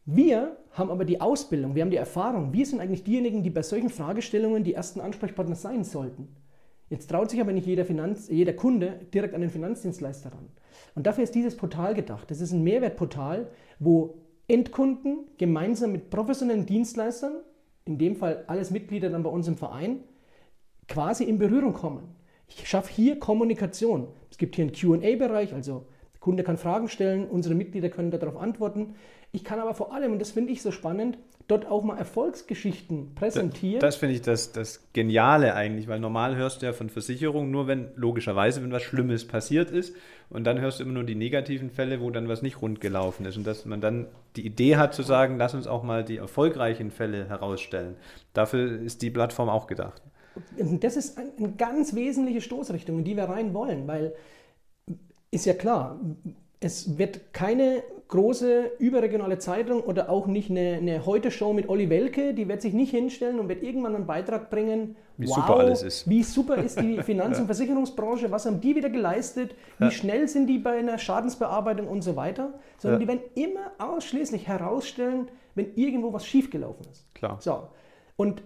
Wir 0.05 0.57
haben 0.73 0.91
aber 0.91 1.05
die 1.05 1.21
Ausbildung, 1.21 1.75
wir 1.75 1.83
haben 1.83 1.91
die 1.91 1.97
Erfahrung, 1.97 2.53
wir 2.53 2.67
sind 2.67 2.81
eigentlich 2.81 3.05
diejenigen, 3.05 3.43
die 3.43 3.51
bei 3.51 3.63
solchen 3.63 3.89
Fragestellungen 3.89 4.65
die 4.65 4.75
ersten 4.75 5.01
Ansprechpartner 5.01 5.55
sein 5.55 5.85
sollten. 5.85 6.35
Jetzt 6.91 7.09
traut 7.09 7.31
sich 7.31 7.41
aber 7.41 7.53
nicht 7.53 7.67
jeder, 7.67 7.85
Finanz, 7.85 8.29
jeder 8.29 8.53
Kunde 8.53 9.01
direkt 9.15 9.35
an 9.35 9.41
den 9.41 9.51
Finanzdienstleister 9.51 10.33
ran. 10.33 10.49
Und 10.95 11.07
dafür 11.07 11.25
ist 11.25 11.35
dieses 11.35 11.57
Portal 11.57 11.95
gedacht. 11.95 12.31
Das 12.31 12.41
ist 12.41 12.53
ein 12.53 12.65
Mehrwertportal, 12.65 13.49
wo 13.79 14.19
Endkunden 14.49 15.29
gemeinsam 15.39 15.93
mit 15.93 16.11
professionellen 16.11 16.67
Dienstleistern, 16.67 17.37
in 17.85 17.97
dem 17.97 18.17
Fall 18.17 18.45
alles 18.47 18.71
Mitglieder 18.71 19.09
dann 19.09 19.23
bei 19.23 19.31
uns 19.31 19.49
im 19.49 19.57
Verein, 19.57 20.01
quasi 20.89 21.25
in 21.25 21.39
Berührung 21.39 21.73
kommen. 21.73 22.15
Ich 22.49 22.69
schaffe 22.69 22.93
hier 22.93 23.19
Kommunikation. 23.19 24.09
Es 24.31 24.37
gibt 24.37 24.57
hier 24.57 24.65
einen 24.65 24.73
QA-Bereich, 24.73 25.55
also 25.55 25.87
Kunde 26.23 26.45
kann 26.45 26.57
Fragen 26.57 26.89
stellen, 26.89 27.27
unsere 27.27 27.57
Mitglieder 27.57 27.91
können 27.91 28.13
darauf 28.13 28.37
antworten. 28.37 28.95
Ich 29.33 29.43
kann 29.43 29.59
aber 29.59 29.75
vor 29.75 29.93
allem, 29.93 30.13
und 30.13 30.21
das 30.21 30.31
finde 30.31 30.53
ich 30.53 30.63
so 30.63 30.71
spannend, 30.71 31.19
dort 31.49 31.67
auch 31.67 31.83
mal 31.83 31.99
Erfolgsgeschichten 31.99 33.17
präsentieren. 33.17 33.81
Das, 33.81 33.95
das 33.95 33.97
finde 33.97 34.15
ich 34.15 34.23
das, 34.23 34.53
das 34.53 34.85
Geniale 34.93 35.55
eigentlich, 35.57 35.89
weil 35.89 35.99
normal 35.99 36.37
hörst 36.37 36.63
du 36.63 36.67
ja 36.67 36.73
von 36.73 36.91
Versicherungen 36.91 37.51
nur, 37.51 37.67
wenn 37.67 37.89
logischerweise, 37.97 38.63
wenn 38.63 38.71
was 38.71 38.83
Schlimmes 38.83 39.27
passiert 39.27 39.73
ist. 39.73 39.97
Und 40.31 40.45
dann 40.45 40.61
hörst 40.61 40.79
du 40.79 40.85
immer 40.85 40.93
nur 40.93 41.03
die 41.03 41.17
negativen 41.17 41.71
Fälle, 41.71 42.01
wo 42.01 42.11
dann 42.11 42.29
was 42.29 42.41
nicht 42.41 42.63
rund 42.63 42.81
gelaufen 42.81 43.27
ist. 43.27 43.37
Und 43.37 43.45
dass 43.45 43.65
man 43.65 43.81
dann 43.81 44.07
die 44.37 44.47
Idee 44.47 44.77
hat 44.77 44.95
zu 44.95 45.03
sagen, 45.03 45.39
lass 45.39 45.55
uns 45.55 45.67
auch 45.67 45.83
mal 45.83 46.05
die 46.05 46.19
erfolgreichen 46.19 46.93
Fälle 46.93 47.29
herausstellen. 47.29 47.97
Dafür 48.33 48.81
ist 48.81 49.03
die 49.03 49.11
Plattform 49.11 49.49
auch 49.49 49.67
gedacht. 49.67 50.01
Das 50.57 50.97
ist 50.97 51.19
eine 51.19 51.53
ganz 51.59 51.97
wesentliche 51.97 52.41
Stoßrichtung, 52.41 52.99
in 52.99 53.05
die 53.05 53.17
wir 53.17 53.25
rein 53.25 53.53
wollen, 53.55 53.89
weil 53.89 54.15
ist 55.33 55.47
ja 55.47 55.55
klar, 55.55 55.99
es 56.61 56.97
wird 56.99 57.33
keine 57.33 57.83
große 58.09 58.73
überregionale 58.79 59.39
Zeitung 59.39 59.81
oder 59.81 60.11
auch 60.11 60.27
nicht 60.27 60.51
eine, 60.51 60.75
eine 60.75 61.07
Heute-Show 61.07 61.55
mit 61.55 61.71
Olli 61.71 61.89
Welke, 61.89 62.35
die 62.35 62.47
wird 62.47 62.61
sich 62.61 62.75
nicht 62.75 62.91
hinstellen 62.91 63.41
und 63.41 63.49
wird 63.49 63.63
irgendwann 63.63 63.97
einen 63.97 64.07
Beitrag 64.07 64.51
bringen, 64.51 64.97
wie 65.17 65.27
wow, 65.27 65.37
super 65.37 65.57
alles 65.57 65.83
ist. 65.83 66.09
Wie 66.09 66.23
super 66.23 66.59
ist 66.59 66.79
die 66.79 67.03
Finanz- 67.03 67.41
und 67.41 67.47
Versicherungsbranche, 67.47 68.31
was 68.31 68.45
haben 68.45 68.61
die 68.61 68.77
wieder 68.77 68.91
geleistet, 68.91 69.55
wie 69.79 69.85
ja. 69.85 69.91
schnell 69.91 70.29
sind 70.29 70.47
die 70.47 70.59
bei 70.59 70.79
einer 70.79 70.99
Schadensbearbeitung 70.99 71.89
und 71.89 72.03
so 72.03 72.15
weiter, 72.15 72.53
sondern 72.77 73.01
ja. 73.01 73.07
die 73.07 73.09
werden 73.09 73.31
immer 73.35 73.73
ausschließlich 73.79 74.47
herausstellen, 74.47 75.29
wenn 75.55 75.75
irgendwo 75.75 76.13
was 76.13 76.27
schiefgelaufen 76.27 76.85
ist. 76.93 77.13
Klar. 77.15 77.39
So. 77.41 77.69
Und 78.17 78.43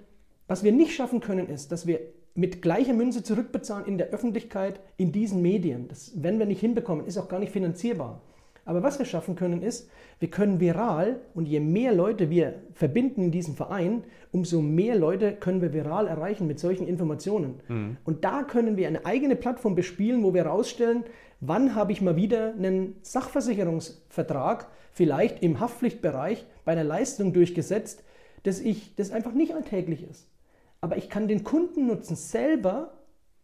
was 0.46 0.62
wir 0.62 0.70
nicht 0.70 0.94
schaffen 0.94 1.18
können, 1.18 1.48
ist, 1.48 1.72
dass 1.72 1.88
wir 1.88 1.98
mit 2.36 2.62
gleicher 2.62 2.92
Münze 2.92 3.22
zurückbezahlen 3.22 3.86
in 3.86 3.98
der 3.98 4.08
Öffentlichkeit, 4.08 4.80
in 4.96 5.10
diesen 5.10 5.42
Medien. 5.42 5.88
Das 5.88 6.22
werden 6.22 6.38
wir 6.38 6.46
nicht 6.46 6.60
hinbekommen, 6.60 7.06
ist 7.06 7.18
auch 7.18 7.28
gar 7.28 7.40
nicht 7.40 7.52
finanzierbar. 7.52 8.20
Aber 8.66 8.82
was 8.82 8.98
wir 8.98 9.06
schaffen 9.06 9.36
können, 9.36 9.62
ist, 9.62 9.88
wir 10.18 10.28
können 10.28 10.60
viral 10.60 11.20
und 11.34 11.46
je 11.46 11.60
mehr 11.60 11.94
Leute 11.94 12.30
wir 12.30 12.54
verbinden 12.74 13.22
in 13.22 13.30
diesem 13.30 13.54
Verein, 13.54 14.02
umso 14.32 14.60
mehr 14.60 14.96
Leute 14.96 15.32
können 15.32 15.62
wir 15.62 15.72
viral 15.72 16.08
erreichen 16.08 16.46
mit 16.46 16.58
solchen 16.58 16.86
Informationen. 16.86 17.60
Mhm. 17.68 17.96
Und 18.04 18.24
da 18.24 18.42
können 18.42 18.76
wir 18.76 18.88
eine 18.88 19.06
eigene 19.06 19.36
Plattform 19.36 19.76
bespielen, 19.76 20.24
wo 20.24 20.34
wir 20.34 20.44
herausstellen, 20.44 21.04
wann 21.40 21.74
habe 21.76 21.92
ich 21.92 22.02
mal 22.02 22.16
wieder 22.16 22.54
einen 22.54 22.96
Sachversicherungsvertrag, 23.02 24.66
vielleicht 24.90 25.42
im 25.42 25.60
Haftpflichtbereich, 25.60 26.44
bei 26.64 26.72
einer 26.72 26.84
Leistung 26.84 27.32
durchgesetzt, 27.32 28.02
dass 28.42 28.58
ich 28.60 28.96
das 28.96 29.12
einfach 29.12 29.32
nicht 29.32 29.54
alltäglich 29.54 30.08
ist 30.08 30.28
aber 30.80 30.96
ich 30.96 31.08
kann 31.08 31.28
den 31.28 31.44
Kundennutzen 31.44 32.16
selber 32.16 32.92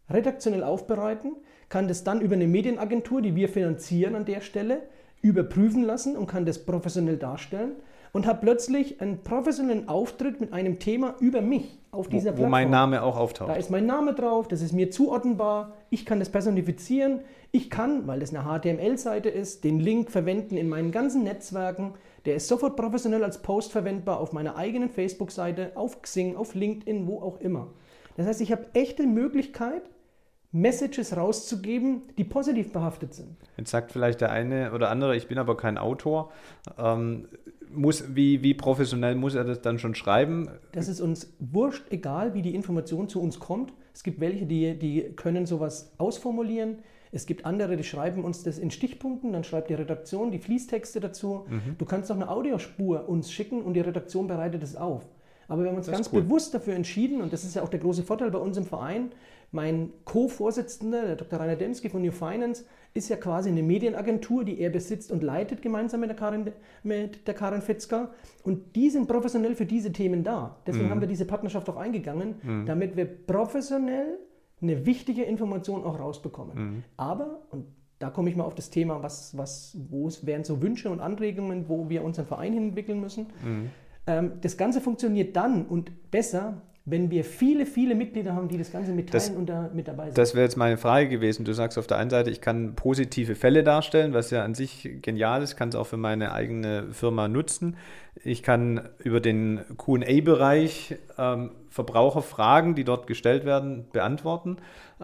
redaktionell 0.09 0.63
aufbereiten, 0.63 1.35
kann 1.69 1.87
das 1.87 2.03
dann 2.03 2.21
über 2.21 2.35
eine 2.35 2.47
Medienagentur, 2.47 3.21
die 3.21 3.35
wir 3.35 3.49
finanzieren 3.49 4.15
an 4.15 4.25
der 4.25 4.41
Stelle, 4.41 4.83
überprüfen 5.21 5.83
lassen 5.83 6.17
und 6.17 6.27
kann 6.27 6.45
das 6.45 6.65
professionell 6.65 7.17
darstellen 7.17 7.77
und 8.11 8.27
habe 8.27 8.39
plötzlich 8.41 9.01
einen 9.01 9.23
professionellen 9.23 9.89
Auftritt 9.89 10.39
mit 10.39 10.53
einem 10.53 10.79
Thema 10.79 11.15
über 11.19 11.41
mich 11.41 11.79
auf 11.91 12.07
dieser 12.07 12.31
wo, 12.31 12.35
Plattform. 12.35 12.45
Wo 12.45 12.51
mein 12.51 12.69
Name 12.69 13.01
auch 13.01 13.17
auftaucht. 13.17 13.49
Da 13.49 13.55
ist 13.55 13.71
mein 13.71 13.85
Name 13.85 14.13
drauf, 14.13 14.47
das 14.47 14.61
ist 14.61 14.71
mir 14.71 14.91
zuordnenbar, 14.91 15.73
ich 15.89 16.05
kann 16.05 16.19
das 16.19 16.29
personifizieren, 16.29 17.21
ich 17.51 17.69
kann, 17.69 18.05
weil 18.07 18.19
das 18.19 18.33
eine 18.33 18.43
HTML-Seite 18.43 19.29
ist, 19.29 19.63
den 19.63 19.79
Link 19.79 20.11
verwenden 20.11 20.57
in 20.57 20.69
meinen 20.69 20.91
ganzen 20.91 21.23
Netzwerken, 21.23 21.93
der 22.25 22.35
ist 22.35 22.47
sofort 22.47 22.75
professionell 22.75 23.23
als 23.23 23.41
Post 23.41 23.71
verwendbar 23.71 24.19
auf 24.19 24.31
meiner 24.31 24.55
eigenen 24.55 24.89
Facebook-Seite, 24.89 25.73
auf 25.75 26.01
Xing, 26.01 26.35
auf 26.35 26.55
LinkedIn, 26.55 27.07
wo 27.07 27.19
auch 27.19 27.39
immer. 27.39 27.73
Das 28.15 28.27
heißt, 28.27 28.41
ich 28.41 28.51
habe 28.51 28.67
echte 28.73 29.05
Möglichkeit, 29.05 29.83
Messages 30.51 31.17
rauszugeben, 31.17 32.03
die 32.17 32.23
positiv 32.23 32.71
behaftet 32.71 33.15
sind. 33.15 33.35
Jetzt 33.57 33.71
sagt 33.71 33.91
vielleicht 33.91 34.21
der 34.21 34.31
eine 34.31 34.71
oder 34.71 34.91
andere, 34.91 35.15
ich 35.15 35.27
bin 35.27 35.39
aber 35.39 35.57
kein 35.57 35.79
Autor. 35.79 36.31
Ähm, 36.77 37.27
muss, 37.71 38.15
wie, 38.15 38.43
wie 38.43 38.53
professionell 38.53 39.15
muss 39.15 39.33
er 39.33 39.45
das 39.45 39.61
dann 39.61 39.79
schon 39.79 39.95
schreiben? 39.95 40.49
Das 40.71 40.87
ist 40.87 41.01
uns 41.01 41.33
wurscht, 41.39 41.91
egal 41.91 42.35
wie 42.35 42.43
die 42.43 42.53
Information 42.53 43.09
zu 43.09 43.19
uns 43.19 43.39
kommt. 43.39 43.73
Es 43.95 44.03
gibt 44.03 44.19
welche, 44.19 44.45
die, 44.45 44.77
die 44.77 45.15
können 45.15 45.47
sowas 45.47 45.91
ausformulieren. 45.97 46.79
Es 47.13 47.25
gibt 47.25 47.45
andere, 47.45 47.77
die 47.77 47.83
schreiben 47.83 48.23
uns 48.23 48.43
das 48.43 48.57
in 48.57 48.71
Stichpunkten, 48.71 49.31
dann 49.31 49.43
schreibt 49.43 49.69
die 49.69 49.75
Redaktion 49.75 50.31
die 50.31 50.39
Fließtexte 50.39 50.99
dazu. 50.99 51.45
Mhm. 51.47 51.75
Du 51.77 51.85
kannst 51.85 52.11
auch 52.11 52.15
eine 52.15 52.29
Audiospur 52.29 53.07
uns 53.07 53.31
schicken 53.31 53.61
und 53.61 53.75
die 53.75 53.81
Redaktion 53.81 54.27
bereitet 54.27 54.63
es 54.63 54.75
auf. 54.75 55.05
Aber 55.47 55.63
wir 55.63 55.69
haben 55.69 55.77
uns 55.77 55.85
das 55.85 55.95
ganz 55.95 56.09
cool. 56.11 56.23
bewusst 56.23 56.53
dafür 56.53 56.73
entschieden, 56.73 57.21
und 57.21 57.31
das 57.31 57.43
ist 57.43 57.55
ja 57.55 57.61
auch 57.61 57.69
der 57.69 57.79
große 57.79 58.03
Vorteil 58.03 58.31
bei 58.31 58.39
uns 58.39 58.57
im 58.57 58.65
Verein, 58.65 59.11
mein 59.51 59.91
Co-Vorsitzender, 60.05 61.05
der 61.05 61.15
Dr. 61.15 61.39
Rainer 61.39 61.55
Demski 61.55 61.87
von 61.89 62.01
New 62.01 62.11
Finance, 62.11 62.65
ist 62.95 63.09
ja 63.09 63.17
quasi 63.17 63.49
eine 63.49 63.61
Medienagentur, 63.61 64.43
die 64.43 64.59
er 64.59 64.71
besitzt 64.71 65.11
und 65.11 65.21
leitet 65.21 65.61
gemeinsam 65.61 65.99
mit 65.99 66.09
der 66.09 66.17
Karin, 66.17 66.51
mit 66.81 67.27
der 67.27 67.35
Karin 67.35 67.61
Fitzka. 67.61 68.09
Und 68.43 68.75
die 68.75 68.89
sind 68.89 69.07
professionell 69.07 69.53
für 69.53 69.67
diese 69.67 69.91
Themen 69.91 70.23
da. 70.23 70.57
Deswegen 70.65 70.87
mhm. 70.87 70.91
haben 70.91 71.01
wir 71.01 71.07
diese 71.07 71.25
Partnerschaft 71.25 71.69
auch 71.69 71.77
eingegangen, 71.77 72.35
mhm. 72.41 72.65
damit 72.65 72.95
wir 72.95 73.05
professionell 73.05 74.17
eine 74.63 74.85
wichtige 74.85 75.23
Information 75.23 75.83
auch 75.83 75.99
rausbekommen. 75.99 76.57
Mhm. 76.57 76.83
Aber, 76.97 77.41
und 77.51 77.65
da 77.99 78.09
komme 78.09 78.29
ich 78.29 78.35
mal 78.35 78.43
auf 78.43 78.55
das 78.55 78.69
Thema, 78.69 79.03
was, 79.03 79.37
was, 79.37 79.77
wo 79.89 80.07
es 80.07 80.25
wären 80.25 80.43
so 80.43 80.61
Wünsche 80.61 80.89
und 80.89 80.99
Anregungen, 80.99 81.69
wo 81.69 81.89
wir 81.89 82.03
unseren 82.03 82.25
Verein 82.25 82.53
hin 82.53 82.69
entwickeln 82.69 82.99
müssen. 82.99 83.27
Mhm. 83.43 83.69
Ähm, 84.07 84.31
das 84.41 84.57
Ganze 84.57 84.81
funktioniert 84.81 85.35
dann 85.35 85.65
und 85.65 86.11
besser, 86.11 86.61
wenn 86.85 87.09
wir 87.09 87.23
viele, 87.23 87.65
viele 87.65 87.95
Mitglieder 87.95 88.35
haben, 88.35 88.49
die 88.49 88.57
das 88.57 88.71
Ganze 88.71 88.91
mitteilen 88.91 89.11
das, 89.11 89.29
und 89.29 89.45
da 89.47 89.69
mit 89.73 89.87
dabei 89.87 90.05
sind. 90.05 90.17
Das 90.17 90.35
wäre 90.35 90.43
jetzt 90.43 90.57
meine 90.57 90.77
Frage 90.77 91.07
gewesen. 91.07 91.45
Du 91.45 91.53
sagst 91.53 91.77
auf 91.77 91.87
der 91.87 91.97
einen 91.97 92.09
Seite, 92.09 92.29
ich 92.29 92.41
kann 92.41 92.75
positive 92.75 93.35
Fälle 93.35 93.63
darstellen, 93.63 94.13
was 94.13 94.31
ja 94.31 94.43
an 94.43 94.53
sich 94.53 94.89
genial 95.01 95.41
ist, 95.41 95.55
kann 95.55 95.69
es 95.69 95.75
auch 95.75 95.87
für 95.87 95.95
meine 95.95 96.33
eigene 96.33 96.91
Firma 96.91 97.29
nutzen. 97.29 97.77
Ich 98.21 98.43
kann 98.43 98.89
über 98.99 99.21
den 99.21 99.61
QA-Bereich 99.77 100.97
ähm, 101.17 101.51
Verbraucherfragen, 101.69 102.75
die 102.75 102.83
dort 102.83 103.07
gestellt 103.07 103.45
werden, 103.45 103.85
beantworten. 103.93 104.57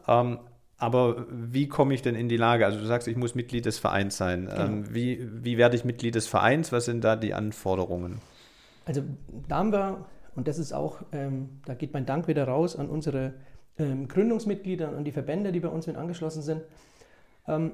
Ähm, 0.05 0.39
aber 0.77 1.27
wie 1.29 1.69
komme 1.69 1.93
ich 1.93 2.01
denn 2.01 2.15
in 2.15 2.27
die 2.27 2.37
Lage? 2.37 2.65
Also 2.65 2.79
du 2.79 2.85
sagst, 2.85 3.07
ich 3.07 3.15
muss 3.15 3.35
Mitglied 3.35 3.65
des 3.65 3.79
Vereins 3.79 4.17
sein. 4.17 4.47
Genau. 4.47 4.65
Ähm, 4.65 4.93
wie, 4.93 5.25
wie 5.43 5.57
werde 5.57 5.77
ich 5.77 5.85
Mitglied 5.85 6.15
des 6.15 6.27
Vereins? 6.27 6.73
Was 6.73 6.85
sind 6.85 7.05
da 7.05 7.15
die 7.15 7.33
Anforderungen? 7.33 8.19
Also 8.85 9.03
da 9.47 9.57
haben 9.57 9.71
wir 9.71 10.05
und 10.39 10.47
das 10.47 10.57
ist 10.57 10.71
auch, 10.71 11.01
ähm, 11.11 11.59
da 11.65 11.73
geht 11.73 11.91
mein 11.91 12.05
Dank 12.05 12.29
wieder 12.29 12.45
raus 12.45 12.77
an 12.77 12.89
unsere 12.89 13.33
ähm, 13.77 14.07
Gründungsmitglieder, 14.07 14.87
an 14.87 15.03
die 15.03 15.11
Verbände, 15.11 15.51
die 15.51 15.59
bei 15.59 15.67
uns 15.67 15.85
mit 15.85 15.97
angeschlossen 15.97 16.41
sind. 16.41 16.61
Ähm, 17.45 17.73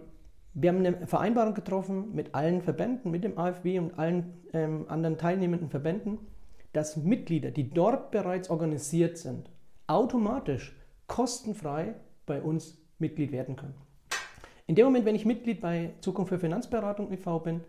wir 0.56 0.72
haben 0.72 0.80
eine 0.80 1.06
Vereinbarung 1.06 1.54
getroffen 1.54 2.16
mit 2.16 2.34
allen 2.34 2.64
Verbänden, 2.64 3.12
mit 3.12 3.24
dem 3.24 3.38
AfW 3.38 3.78
und 3.78 4.00
allen 4.00 4.34
ähm, 4.52 4.86
anderen 4.88 5.20
teilnehmenden 5.20 5.70
Verbänden, 5.70 6.18
dass 6.74 6.98
Mitglieder, 6.98 7.52
die 7.52 7.70
dort 7.70 8.10
bereits 8.10 8.50
organisiert 8.50 9.20
sind, 9.20 9.48
automatisch 9.86 10.76
kostenfrei 11.06 11.94
bei 12.26 12.42
uns 12.42 12.82
Mitglied 12.98 13.32
werden 13.32 13.56
können. 13.56 13.76
In 14.66 14.74
dem 14.74 14.86
Moment, 14.86 15.06
wenn 15.06 15.14
ich 15.14 15.26
Mitglied 15.26 15.62
bei 15.62 15.92
Zukunft 16.02 16.30
für 16.30 16.40
Finanzberatung 16.40 17.12
e.V. 17.12 17.38
bin, 17.42 17.62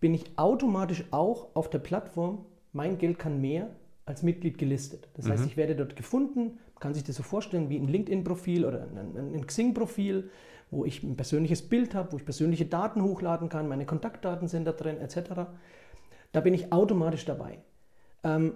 bin 0.00 0.12
ich 0.12 0.36
automatisch 0.36 1.04
auch 1.12 1.54
auf 1.54 1.70
der 1.70 1.78
Plattform 1.78 2.46
Mein 2.72 2.98
Geld 2.98 3.20
kann 3.20 3.40
mehr 3.40 3.68
als 4.06 4.22
Mitglied 4.22 4.58
gelistet. 4.58 5.08
Das 5.14 5.26
mhm. 5.26 5.30
heißt, 5.30 5.46
ich 5.46 5.56
werde 5.56 5.76
dort 5.76 5.96
gefunden, 5.96 6.58
kann 6.78 6.94
sich 6.94 7.04
das 7.04 7.16
so 7.16 7.22
vorstellen 7.22 7.70
wie 7.70 7.78
ein 7.78 7.88
LinkedIn-Profil 7.88 8.64
oder 8.64 8.82
ein, 8.82 9.34
ein 9.34 9.46
Xing-Profil, 9.46 10.30
wo 10.70 10.84
ich 10.84 11.02
ein 11.02 11.16
persönliches 11.16 11.62
Bild 11.62 11.94
habe, 11.94 12.12
wo 12.12 12.16
ich 12.16 12.24
persönliche 12.24 12.66
Daten 12.66 13.02
hochladen 13.02 13.48
kann, 13.48 13.68
meine 13.68 13.86
Kontaktdaten 13.86 14.48
sind 14.48 14.64
da 14.64 14.72
drin, 14.72 14.98
etc. 14.98 15.46
Da 16.32 16.40
bin 16.40 16.52
ich 16.52 16.72
automatisch 16.72 17.24
dabei. 17.24 17.58
Ähm, 18.22 18.54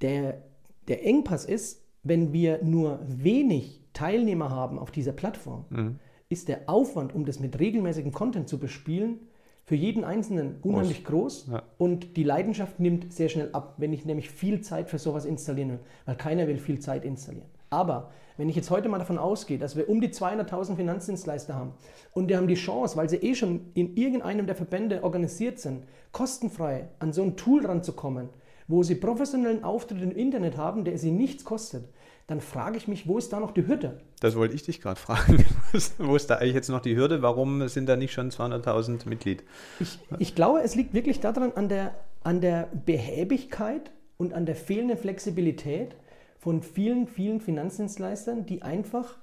der, 0.00 0.42
der 0.88 1.04
Engpass 1.06 1.44
ist, 1.44 1.86
wenn 2.02 2.32
wir 2.32 2.62
nur 2.62 3.00
wenig 3.06 3.82
Teilnehmer 3.92 4.50
haben 4.50 4.78
auf 4.78 4.90
dieser 4.90 5.12
Plattform, 5.12 5.64
mhm. 5.70 5.98
ist 6.28 6.48
der 6.48 6.68
Aufwand, 6.68 7.14
um 7.14 7.24
das 7.24 7.40
mit 7.40 7.58
regelmäßigem 7.58 8.12
Content 8.12 8.48
zu 8.48 8.58
bespielen, 8.58 9.20
für 9.66 9.74
jeden 9.74 10.04
Einzelnen 10.04 10.58
unheimlich 10.62 11.04
groß 11.04 11.48
ja. 11.50 11.62
und 11.76 12.16
die 12.16 12.22
Leidenschaft 12.22 12.78
nimmt 12.78 13.12
sehr 13.12 13.28
schnell 13.28 13.50
ab, 13.52 13.74
wenn 13.78 13.92
ich 13.92 14.04
nämlich 14.04 14.30
viel 14.30 14.60
Zeit 14.60 14.88
für 14.88 14.98
sowas 14.98 15.24
installieren 15.24 15.70
will, 15.70 15.80
weil 16.04 16.16
keiner 16.16 16.46
will 16.46 16.58
viel 16.58 16.78
Zeit 16.78 17.04
installieren. 17.04 17.48
Aber 17.68 18.12
wenn 18.36 18.48
ich 18.48 18.54
jetzt 18.54 18.70
heute 18.70 18.88
mal 18.88 18.98
davon 18.98 19.18
ausgehe, 19.18 19.58
dass 19.58 19.74
wir 19.74 19.88
um 19.88 20.00
die 20.00 20.10
200.000 20.10 20.76
Finanzdienstleister 20.76 21.56
haben 21.56 21.72
und 22.12 22.28
die 22.28 22.36
haben 22.36 22.46
die 22.46 22.54
Chance, 22.54 22.96
weil 22.96 23.08
sie 23.08 23.16
eh 23.16 23.34
schon 23.34 23.72
in 23.74 23.96
irgendeinem 23.96 24.46
der 24.46 24.54
Verbände 24.54 25.02
organisiert 25.02 25.58
sind, 25.58 25.82
kostenfrei 26.12 26.88
an 27.00 27.12
so 27.12 27.22
ein 27.22 27.36
Tool 27.36 27.66
ranzukommen, 27.66 28.28
wo 28.68 28.84
sie 28.84 28.94
professionellen 28.94 29.64
Auftritt 29.64 30.00
im 30.00 30.12
Internet 30.12 30.56
haben, 30.56 30.84
der 30.84 30.96
sie 30.96 31.10
nichts 31.10 31.44
kostet, 31.44 31.88
dann 32.26 32.40
frage 32.40 32.76
ich 32.76 32.88
mich, 32.88 33.06
wo 33.06 33.18
ist 33.18 33.32
da 33.32 33.38
noch 33.38 33.52
die 33.52 33.66
Hürde? 33.66 33.98
Das 34.20 34.34
wollte 34.34 34.54
ich 34.54 34.64
dich 34.64 34.80
gerade 34.80 34.98
fragen. 34.98 35.44
wo 35.98 36.16
ist 36.16 36.28
da 36.28 36.36
eigentlich 36.36 36.54
jetzt 36.54 36.68
noch 36.68 36.80
die 36.80 36.96
Hürde? 36.96 37.22
Warum 37.22 37.68
sind 37.68 37.88
da 37.88 37.96
nicht 37.96 38.12
schon 38.12 38.30
200.000 38.30 39.08
Mitglied? 39.08 39.44
Ich, 39.78 39.98
ich, 40.18 40.34
glaube, 40.34 40.60
es 40.62 40.74
liegt 40.74 40.92
wirklich 40.92 41.20
daran, 41.20 41.52
an 41.52 41.68
der, 41.68 41.94
an 42.24 42.40
der 42.40 42.68
Behäbigkeit 42.84 43.92
und 44.16 44.32
an 44.32 44.44
der 44.44 44.56
fehlenden 44.56 44.98
Flexibilität 44.98 45.94
von 46.38 46.62
vielen, 46.62 47.06
vielen 47.06 47.40
Finanzdienstleistern, 47.40 48.44
die 48.44 48.62
einfach 48.62 49.18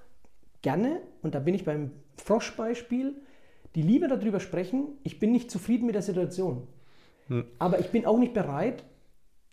gerne, 0.62 1.02
und 1.22 1.36
da 1.36 1.40
bin 1.40 1.56
ich 1.56 1.66
beim 1.66 1.92
Froschbeispiel, 2.24 3.16
die 3.76 3.82
lieber 3.82 4.08
darüber 4.08 4.40
sprechen, 4.40 4.88
ich 5.04 5.20
bin 5.20 5.32
nicht 5.32 5.52
zufrieden 5.52 5.86
mit 5.86 5.96
der 5.96 6.02
Situation. 6.04 6.68
Hm. 7.28 7.46
Aber 7.60 7.80
ich 7.80 7.90
bin 7.90 8.06
auch 8.06 8.18
nicht 8.18 8.34
bereit, 8.34 8.84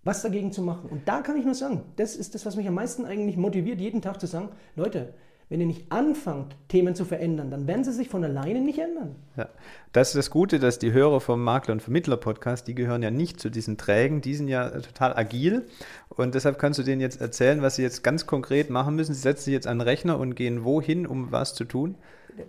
was 0.05 0.23
dagegen 0.23 0.53
zu 0.53 0.63
machen. 0.63 0.89
Und 0.91 1.07
da 1.07 1.21
kann 1.21 1.37
ich 1.37 1.45
nur 1.45 1.55
sagen, 1.55 1.83
das 1.97 2.17
ist 2.17 2.35
das, 2.35 2.47
was 2.47 2.57
mich 2.57 2.67
am 2.67 2.75
meisten 2.75 3.05
eigentlich 3.05 3.37
motiviert, 3.37 3.81
jeden 3.81 4.03
Tag 4.03 4.21
zu 4.21 4.27
sagen, 4.27 4.49
Leute, 4.77 5.15
wenn 5.51 5.61
ihr 5.61 5.67
nicht 5.67 5.91
anfangt, 5.91 6.57
Themen 6.69 6.95
zu 6.95 7.05
verändern, 7.05 7.51
dann 7.51 7.67
werden 7.67 7.83
sie 7.83 7.93
sich 7.93 8.09
von 8.09 8.23
alleine 8.23 8.61
nicht 8.61 8.79
ändern. 8.79 9.17
Ja. 9.37 9.49
Das 9.93 10.11
ist 10.11 10.17
das 10.17 10.31
Gute, 10.31 10.61
dass 10.61 10.79
die 10.79 10.93
Hörer 10.93 11.21
vom 11.21 11.43
Makler- 11.43 11.73
und 11.73 11.83
Vermittler-Podcast, 11.83 12.69
die 12.69 12.77
gehören 12.77 13.03
ja 13.03 13.11
nicht 13.11 13.41
zu 13.41 13.51
diesen 13.51 13.77
Trägen, 13.77 14.21
die 14.21 14.37
sind 14.37 14.47
ja 14.47 14.71
total 14.71 15.17
agil 15.17 15.67
und 16.09 16.37
deshalb 16.37 16.61
kannst 16.61 16.79
du 16.79 16.85
denen 16.85 17.01
jetzt 17.01 17.21
erzählen, 17.21 17.63
was 17.63 17.75
sie 17.75 17.83
jetzt 17.83 18.05
ganz 18.05 18.27
konkret 18.27 18.71
machen 18.71 18.95
müssen. 18.95 19.13
Sie 19.13 19.21
setzen 19.21 19.47
sich 19.47 19.55
jetzt 19.55 19.67
an 19.67 19.81
den 19.81 19.89
Rechner 19.89 20.21
und 20.21 20.37
gehen 20.37 20.65
wohin, 20.65 21.05
um 21.05 21.33
was 21.33 21.55
zu 21.55 21.65
tun? 21.65 21.97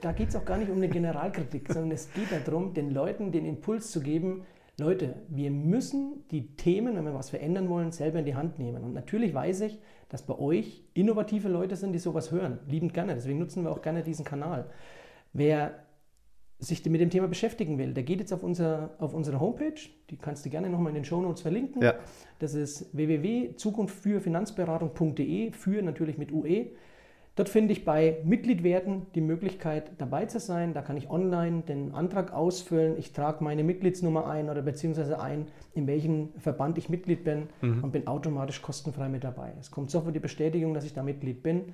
Da 0.01 0.11
geht 0.11 0.29
es 0.29 0.35
auch 0.35 0.45
gar 0.45 0.57
nicht 0.57 0.69
um 0.69 0.77
eine 0.77 0.87
Generalkritik, 0.87 1.73
sondern 1.73 1.91
es 1.91 2.07
geht 2.13 2.27
darum, 2.45 2.75
den 2.75 2.91
Leuten 2.91 3.31
den 3.31 3.45
Impuls 3.45 3.89
zu 3.89 4.01
geben, 4.01 4.43
Leute, 4.81 5.15
wir 5.29 5.51
müssen 5.51 6.25
die 6.31 6.55
Themen, 6.55 6.95
wenn 6.95 7.05
wir 7.05 7.13
was 7.13 7.29
verändern 7.29 7.69
wollen, 7.69 7.91
selber 7.91 8.17
in 8.19 8.25
die 8.25 8.35
Hand 8.35 8.59
nehmen. 8.59 8.83
Und 8.83 8.93
natürlich 8.93 9.33
weiß 9.33 9.61
ich, 9.61 9.79
dass 10.09 10.23
bei 10.23 10.37
euch 10.37 10.83
innovative 10.93 11.47
Leute 11.47 11.77
sind, 11.77 11.93
die 11.93 11.99
sowas 11.99 12.31
hören. 12.31 12.59
Liebend 12.67 12.93
gerne. 12.93 13.13
Deswegen 13.13 13.39
nutzen 13.39 13.63
wir 13.63 13.71
auch 13.71 13.81
gerne 13.81 14.03
diesen 14.03 14.25
Kanal. 14.25 14.69
Wer 15.31 15.85
sich 16.59 16.85
mit 16.85 16.99
dem 16.99 17.09
Thema 17.09 17.27
beschäftigen 17.27 17.77
will, 17.77 17.93
der 17.93 18.03
geht 18.03 18.19
jetzt 18.19 18.33
auf, 18.33 18.43
unser, 18.43 18.95
auf 18.99 19.13
unsere 19.13 19.39
Homepage. 19.39 19.79
Die 20.09 20.17
kannst 20.17 20.45
du 20.45 20.49
gerne 20.49 20.69
nochmal 20.69 20.89
in 20.89 20.95
den 20.95 21.05
Show 21.05 21.21
Notes 21.21 21.41
verlinken. 21.41 21.81
Ja. 21.81 21.93
Das 22.39 22.53
ist 22.53 22.93
www.zukunftfürfinanzberatung.de, 22.95 25.53
für 25.53 25.81
natürlich 25.81 26.17
mit 26.17 26.29
UE. 26.31 26.71
Dort 27.41 27.49
finde 27.49 27.73
ich 27.73 27.85
bei 27.85 28.19
Mitglied 28.23 28.61
werden 28.61 29.07
die 29.15 29.21
Möglichkeit 29.21 29.93
dabei 29.97 30.27
zu 30.27 30.39
sein. 30.39 30.75
Da 30.75 30.83
kann 30.83 30.95
ich 30.95 31.09
online 31.09 31.63
den 31.63 31.91
Antrag 31.91 32.33
ausfüllen. 32.33 32.99
Ich 32.99 33.13
trage 33.13 33.43
meine 33.43 33.63
Mitgliedsnummer 33.63 34.27
ein 34.27 34.47
oder 34.47 34.61
beziehungsweise 34.61 35.19
ein, 35.19 35.47
in 35.73 35.87
welchem 35.87 36.29
Verband 36.37 36.77
ich 36.77 36.87
Mitglied 36.87 37.23
bin 37.23 37.47
mhm. 37.61 37.83
und 37.83 37.93
bin 37.93 38.05
automatisch 38.05 38.61
kostenfrei 38.61 39.09
mit 39.09 39.23
dabei. 39.23 39.53
Es 39.59 39.71
kommt 39.71 39.89
sofort 39.89 40.15
die 40.15 40.19
Bestätigung, 40.19 40.75
dass 40.75 40.85
ich 40.85 40.93
da 40.93 41.01
Mitglied 41.01 41.41
bin. 41.41 41.73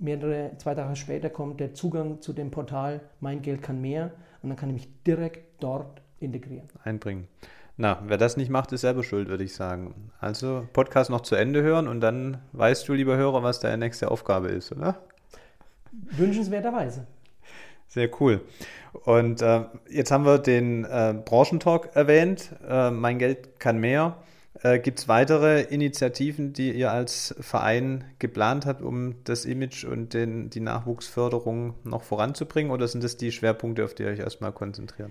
Mehrere, 0.00 0.50
zwei 0.56 0.74
Tage 0.74 0.96
später 0.96 1.30
kommt 1.30 1.60
der 1.60 1.74
Zugang 1.74 2.20
zu 2.20 2.32
dem 2.32 2.50
Portal 2.50 3.00
Mein 3.20 3.42
Geld 3.42 3.62
kann 3.62 3.80
mehr 3.80 4.10
und 4.42 4.48
dann 4.48 4.56
kann 4.56 4.70
ich 4.70 4.74
mich 4.74 5.04
direkt 5.04 5.62
dort 5.62 6.02
integrieren. 6.18 6.66
Einbringen. 6.82 7.28
Na, 7.76 8.00
wer 8.06 8.18
das 8.18 8.36
nicht 8.36 8.50
macht, 8.50 8.70
ist 8.72 8.82
selber 8.82 9.02
schuld, 9.02 9.28
würde 9.28 9.42
ich 9.42 9.54
sagen. 9.54 10.12
Also 10.20 10.68
Podcast 10.72 11.10
noch 11.10 11.22
zu 11.22 11.34
Ende 11.34 11.62
hören 11.62 11.88
und 11.88 12.00
dann 12.00 12.38
weißt 12.52 12.88
du, 12.88 12.92
lieber 12.92 13.16
Hörer, 13.16 13.42
was 13.42 13.58
deine 13.58 13.78
nächste 13.78 14.10
Aufgabe 14.10 14.48
ist, 14.48 14.70
oder? 14.70 15.00
Wünschenswerterweise. 15.92 17.06
Sehr 17.88 18.10
cool. 18.20 18.40
Und 19.04 19.42
äh, 19.42 19.64
jetzt 19.90 20.10
haben 20.10 20.24
wir 20.24 20.38
den 20.38 20.84
äh, 20.84 21.14
Branchentalk 21.24 21.90
erwähnt. 21.94 22.50
Äh, 22.66 22.90
mein 22.90 23.18
Geld 23.18 23.58
kann 23.58 23.78
mehr. 23.78 24.18
Äh, 24.62 24.78
Gibt 24.78 25.00
es 25.00 25.08
weitere 25.08 25.62
Initiativen, 25.62 26.52
die 26.52 26.72
ihr 26.72 26.92
als 26.92 27.34
Verein 27.40 28.04
geplant 28.20 28.66
habt, 28.66 28.82
um 28.82 29.16
das 29.24 29.44
Image 29.44 29.84
und 29.84 30.14
den, 30.14 30.48
die 30.50 30.60
Nachwuchsförderung 30.60 31.74
noch 31.82 32.02
voranzubringen? 32.02 32.72
Oder 32.72 32.86
sind 32.86 33.02
das 33.02 33.16
die 33.16 33.32
Schwerpunkte, 33.32 33.84
auf 33.84 33.94
die 33.94 34.04
ihr 34.04 34.10
euch 34.10 34.20
erstmal 34.20 34.52
konzentriert? 34.52 35.10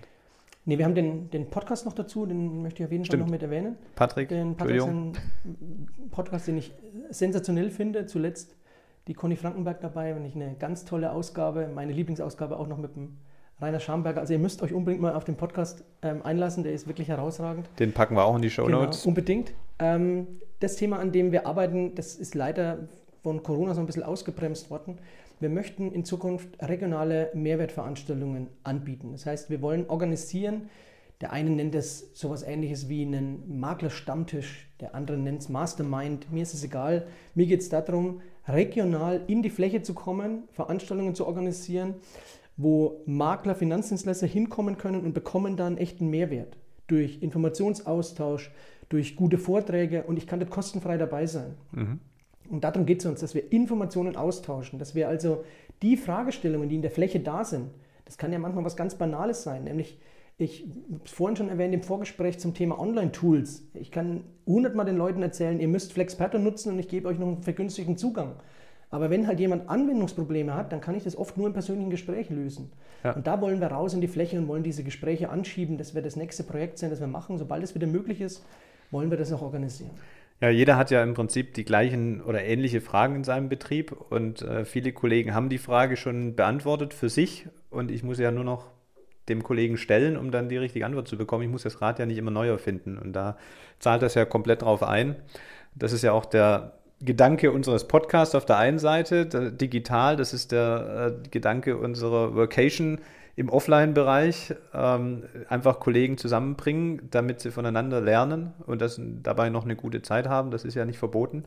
Nee, 0.66 0.78
wir 0.78 0.86
haben 0.86 0.96
den, 0.96 1.30
den 1.30 1.50
Podcast 1.50 1.86
noch 1.86 1.94
dazu, 1.94 2.26
den 2.26 2.62
möchte 2.62 2.82
ich 2.82 2.86
auf 2.86 2.92
jeden. 2.92 3.06
Fall 3.06 3.20
noch 3.20 3.28
mit 3.30 3.44
erwähnen. 3.44 3.76
Patrick, 3.96 4.30
den 4.30 4.56
Patrick 4.56 4.78
ist 4.78 4.86
ein 4.86 5.14
Podcast, 6.10 6.48
den 6.48 6.58
ich 6.58 6.74
sensationell 7.10 7.70
finde. 7.70 8.06
Zuletzt 8.06 8.56
die 9.08 9.14
Conny 9.14 9.36
Frankenberg 9.36 9.82
dabei, 9.82 10.16
wenn 10.16 10.24
ich 10.24 10.36
eine 10.36 10.56
ganz 10.58 10.86
tolle 10.86 11.12
Ausgabe, 11.12 11.70
meine 11.74 11.92
Lieblingsausgabe 11.92 12.58
auch 12.58 12.68
noch 12.68 12.78
mit 12.78 12.96
dem 12.96 13.18
Rainer 13.60 13.82
Schamberger. 13.82 14.22
Also 14.22 14.34
ihr 14.34 14.40
müsst 14.40 14.62
euch 14.62 14.74
unbedingt 14.74 15.02
mal 15.02 15.14
auf 15.14 15.26
den 15.26 15.36
Podcast 15.36 15.84
ähm, 16.02 16.22
einlassen, 16.24 16.64
der 16.64 16.74
ist 16.74 16.88
wirklich 16.88 17.10
herausragend. 17.10 17.70
Den 17.80 17.92
packen 17.92 18.16
wir 18.16 18.24
auch 18.24 18.36
in 18.36 18.42
die 18.42 18.50
Show 18.50 18.68
Notes. 18.68 19.02
Genau, 19.02 19.10
unbedingt. 19.10 19.54
Ähm, 19.80 20.28
das 20.60 20.78
Thema, 20.78 21.00
an 21.00 21.12
dem 21.12 21.32
wir 21.34 21.46
arbeiten, 21.46 21.94
das 21.96 22.16
ist 22.16 22.36
leider 22.36 22.88
von 23.22 23.44
Corona 23.44 23.74
so 23.74 23.82
ein 23.82 23.86
bisschen 23.86 24.04
ausgebremst 24.04 24.70
worden. 24.70 24.98
Wir 25.44 25.50
möchten 25.50 25.92
in 25.92 26.06
Zukunft 26.06 26.48
regionale 26.62 27.30
Mehrwertveranstaltungen 27.34 28.48
anbieten. 28.64 29.12
Das 29.12 29.26
heißt, 29.26 29.50
wir 29.50 29.62
wollen 29.62 29.90
organisieren. 29.90 30.70
Der 31.20 31.34
eine 31.34 31.50
nennt 31.50 31.76
es 31.76 32.12
sowas 32.14 32.44
ähnliches 32.44 32.88
wie 32.88 33.02
einen 33.02 33.60
Maklerstammtisch, 33.60 34.70
der 34.80 34.96
andere 34.96 35.18
nennt 35.18 35.42
es 35.42 35.50
Mastermind. 35.50 36.32
Mir 36.32 36.44
ist 36.44 36.54
es 36.54 36.64
egal. 36.64 37.08
Mir 37.36 37.46
geht 37.46 37.60
es 37.60 37.68
darum, 37.68 38.22
regional 38.48 39.20
in 39.28 39.44
die 39.44 39.50
Fläche 39.50 39.82
zu 39.82 39.94
kommen, 39.94 40.44
Veranstaltungen 40.54 41.14
zu 41.14 41.28
organisieren, 41.28 41.96
wo 42.56 43.02
Makler, 43.06 43.54
Finanzdienstleister 43.54 44.28
hinkommen 44.28 44.78
können 44.78 45.04
und 45.04 45.14
bekommen 45.14 45.58
dann 45.58 45.78
echten 45.78 46.10
Mehrwert 46.10 46.56
durch 46.88 47.22
Informationsaustausch, 47.22 48.50
durch 48.88 49.18
gute 49.18 49.38
Vorträge 49.38 50.04
und 50.04 50.16
ich 50.16 50.26
kann 50.26 50.40
dort 50.40 50.52
kostenfrei 50.52 50.96
dabei 50.96 51.26
sein. 51.26 51.56
Mhm. 51.74 52.00
Und 52.50 52.64
darum 52.64 52.86
geht 52.86 53.00
es 53.00 53.06
uns, 53.06 53.22
dass 53.22 53.34
wir 53.34 53.52
Informationen 53.52 54.16
austauschen, 54.16 54.80
dass 54.80 54.96
wir 54.96 55.08
also 55.08 55.44
die 55.82 55.98
Fragestellungen, 55.98 56.70
die 56.70 56.76
in 56.76 56.82
der 56.82 56.92
Fläche 56.92 57.20
da 57.20 57.44
sind, 57.44 57.70
das 58.06 58.18
kann 58.18 58.34
ja 58.34 58.40
manchmal 58.40 58.66
was 58.66 58.76
ganz 58.76 58.96
Banales 58.96 59.44
sein, 59.44 59.64
nämlich 59.64 59.98
ich 60.38 60.62
habe 60.92 61.02
es 61.06 61.12
vorhin 61.12 61.36
schon 61.36 61.50
erwähnt 61.50 61.74
im 61.76 61.84
Vorgespräch 61.84 62.40
zum 62.40 62.56
Thema 62.56 62.80
Online-Tools. 62.80 63.68
Ich 63.76 63.92
kann 63.92 64.24
hundertmal 64.48 64.86
den 64.86 64.98
Leuten 64.98 65.22
erzählen, 65.22 65.60
ihr 65.60 65.68
müsst 65.68 65.94
FlexPattern 65.94 66.44
nutzen 66.44 66.74
und 66.74 66.80
ich 66.80 66.88
gebe 66.88 67.08
euch 67.08 67.20
noch 67.20 67.28
einen 67.28 67.44
vergünstigten 67.44 67.98
Zugang. 67.98 68.34
Aber 68.90 69.10
wenn 69.10 69.28
halt 69.28 69.40
jemand 69.40 69.70
Anwendungsprobleme 69.70 70.54
hat, 70.54 70.72
dann 70.72 70.82
kann 70.82 70.96
ich 70.96 71.04
das 71.04 71.16
oft 71.16 71.38
nur 71.38 71.48
im 71.48 71.54
persönlichen 71.54 71.90
Gespräch 71.90 72.30
lösen. 72.30 72.72
Ja. 73.04 73.14
Und 73.14 73.26
da 73.26 73.42
wollen 73.42 73.60
wir 73.60 73.68
raus 73.68 73.94
in 73.94 74.02
die 74.02 74.08
Fläche 74.08 74.38
und 74.38 74.48
wollen 74.48 74.64
diese 74.64 74.84
Gespräche 74.84 75.30
anschieben. 75.30 75.78
Das 75.78 75.96
wird 75.96 76.06
das 76.06 76.16
nächste 76.16 76.44
Projekt 76.44 76.78
sein, 76.78 76.90
das 76.90 77.00
wir 77.00 77.08
machen. 77.08 77.38
Sobald 77.38 77.64
es 77.64 77.74
wieder 77.74 77.88
möglich 77.88 78.22
ist, 78.22 78.44
wollen 78.92 79.10
wir 79.10 79.18
das 79.18 79.32
auch 79.34 79.42
organisieren. 79.42 79.92
Ja, 80.42 80.50
jeder 80.50 80.76
hat 80.76 80.92
ja 80.92 81.02
im 81.02 81.14
Prinzip 81.14 81.54
die 81.54 81.64
gleichen 81.64 82.22
oder 82.22 82.44
ähnliche 82.44 82.82
Fragen 82.82 83.16
in 83.16 83.24
seinem 83.24 83.48
Betrieb 83.48 83.94
und 84.10 84.42
äh, 84.42 84.66
viele 84.66 84.92
Kollegen 84.92 85.34
haben 85.34 85.50
die 85.50 85.58
Frage 85.58 85.96
schon 85.96 86.36
beantwortet 86.36 86.94
für 86.94 87.10
sich 87.10 87.48
und 87.70 87.92
ich 87.92 88.04
muss 88.04 88.20
ja 88.20 88.32
nur 88.32 88.44
noch 88.44 88.72
dem 89.30 89.42
Kollegen 89.42 89.78
stellen, 89.78 90.18
um 90.18 90.32
dann 90.32 90.50
die 90.50 90.58
richtige 90.58 90.86
Antwort 90.86 91.08
zu 91.08 91.18
bekommen. 91.18 91.44
Ich 91.44 91.50
muss 91.50 91.64
das 91.64 91.82
Rad 91.82 92.00
ja 92.00 92.06
nicht 92.06 92.18
immer 92.18 92.32
neu 92.32 92.50
erfinden 92.50 92.98
und 92.98 93.14
da 93.14 93.38
zahlt 93.80 94.02
das 94.02 94.16
ja 94.16 94.26
komplett 94.26 94.64
drauf 94.64 94.84
ein. 94.84 95.16
Das 95.76 95.94
ist 95.94 96.02
ja 96.02 96.12
auch 96.12 96.26
der 96.26 96.74
Gedanke 97.00 97.52
unseres 97.52 97.88
Podcasts 97.88 98.36
auf 98.36 98.46
der 98.46 98.58
einen 98.58 98.80
Seite, 98.80 99.52
digital, 99.52 100.16
das 100.16 100.34
ist 100.34 100.52
der 100.52 101.16
äh, 101.24 101.30
Gedanke 101.30 101.78
unserer 101.78 102.36
Vocation 102.36 103.00
im 103.36 103.50
Offline-Bereich 103.50 104.54
ähm, 104.76 105.24
einfach 105.50 105.80
Kollegen 105.80 106.18
zusammenbringen, 106.18 107.10
damit 107.10 107.42
sie 107.42 107.50
voneinander 107.50 108.00
lernen 108.00 108.54
und 108.68 108.80
das 108.80 109.02
dabei 109.02 109.50
noch 109.50 109.64
eine 109.64 109.76
gute 109.76 110.04
Zeit 110.04 110.28
haben. 110.28 110.52
Das 110.52 110.64
ist 110.64 110.76
ja 110.76 110.86
nicht 110.86 111.00
verboten, 111.00 111.46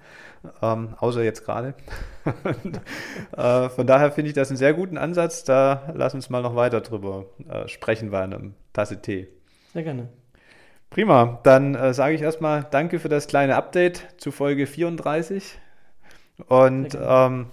ähm, 0.63 0.95
außer 0.99 1.23
jetzt 1.23 1.45
gerade. 1.45 1.75
äh, 3.37 3.69
von 3.69 3.87
daher 3.87 4.11
finde 4.11 4.31
ich 4.31 4.35
das 4.35 4.51
einen 4.51 4.57
sehr 4.57 4.75
guten 4.75 4.99
Ansatz. 4.99 5.45
Da 5.45 5.93
lass 5.95 6.15
uns 6.15 6.29
mal 6.29 6.43
noch 6.43 6.57
weiter 6.57 6.81
drüber 6.81 7.27
äh, 7.49 7.69
sprechen 7.69 8.11
bei 8.11 8.23
einem 8.23 8.55
Tasse 8.73 9.01
Tee. 9.01 9.29
Sehr 9.73 9.85
gerne. 9.85 10.09
Prima, 10.91 11.39
dann 11.45 11.77
äh, 11.77 11.95
sage 11.95 12.15
ich 12.15 12.23
erstmal 12.23 12.67
Danke 12.69 12.99
für 12.99 13.09
das 13.09 13.29
kleine 13.29 13.55
Update 13.55 14.09
zu 14.19 14.33
Folge 14.33 14.67
34. 14.67 15.59
Und 16.49 16.99
ähm, 17.01 17.47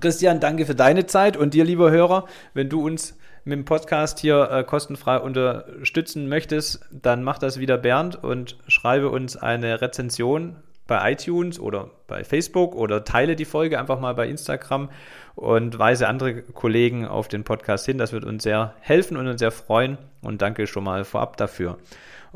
Christian, 0.00 0.38
danke 0.38 0.64
für 0.64 0.76
deine 0.76 1.06
Zeit 1.06 1.36
und 1.36 1.54
dir, 1.54 1.64
lieber 1.64 1.90
Hörer, 1.90 2.26
wenn 2.54 2.68
du 2.68 2.86
uns 2.86 3.17
mit 3.48 3.56
dem 3.56 3.64
Podcast 3.64 4.18
hier 4.18 4.50
äh, 4.50 4.62
kostenfrei 4.62 5.18
unterstützen 5.18 6.28
möchtest, 6.28 6.84
dann 6.90 7.24
mach 7.24 7.38
das 7.38 7.58
wieder 7.58 7.78
Bernd 7.78 8.22
und 8.22 8.58
schreibe 8.68 9.08
uns 9.08 9.38
eine 9.38 9.80
Rezension 9.80 10.56
bei 10.86 11.12
iTunes 11.12 11.58
oder 11.58 11.90
bei 12.06 12.24
Facebook 12.24 12.74
oder 12.74 13.04
teile 13.04 13.36
die 13.36 13.46
Folge 13.46 13.78
einfach 13.78 14.00
mal 14.00 14.14
bei 14.14 14.28
Instagram 14.28 14.90
und 15.34 15.78
weise 15.78 16.08
andere 16.08 16.42
Kollegen 16.42 17.06
auf 17.06 17.28
den 17.28 17.42
Podcast 17.42 17.86
hin. 17.86 17.96
Das 17.96 18.12
wird 18.12 18.24
uns 18.24 18.42
sehr 18.42 18.74
helfen 18.80 19.16
und 19.16 19.26
uns 19.26 19.38
sehr 19.38 19.50
freuen 19.50 19.96
und 20.20 20.42
danke 20.42 20.66
schon 20.66 20.84
mal 20.84 21.04
vorab 21.04 21.38
dafür. 21.38 21.78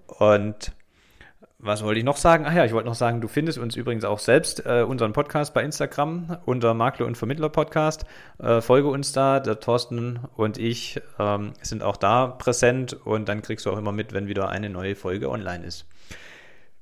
Und 0.07 0.73
was 1.63 1.85
wollte 1.85 2.01
ich 2.01 2.05
noch 2.05 2.17
sagen? 2.17 2.45
Ach 2.47 2.53
ja, 2.53 2.65
ich 2.65 2.73
wollte 2.73 2.89
noch 2.89 2.97
sagen, 2.97 3.21
du 3.21 3.29
findest 3.29 3.57
uns 3.57 3.77
übrigens 3.77 4.05
auch 4.05 4.19
selbst, 4.19 4.67
äh, 4.67 4.83
unseren 4.83 5.13
Podcast 5.13 5.55
bei 5.55 5.63
Instagram 5.63 6.39
unter 6.45 6.75
Makler 6.75 7.07
und 7.07 7.17
Vermittler 7.17 7.49
Podcast. 7.49 8.05
Äh, 8.39 8.61
folge 8.61 8.89
uns 8.89 9.13
da, 9.13 9.39
der 9.39 9.61
Thorsten 9.61 10.19
und 10.35 10.59
ich 10.59 11.01
ähm, 11.21 11.53
sind 11.63 11.85
auch 11.85 11.97
da 11.97 12.27
präsent 12.27 12.95
und 13.05 13.29
dann 13.29 13.43
kriegst 13.43 13.65
du 13.65 13.71
auch 13.71 13.79
immer 13.79 13.93
mit, 13.93 14.13
wenn 14.13 14.27
wieder 14.27 14.49
eine 14.49 14.71
neue 14.71 14.97
Folge 14.97 15.31
online 15.31 15.65
ist. 15.65 15.87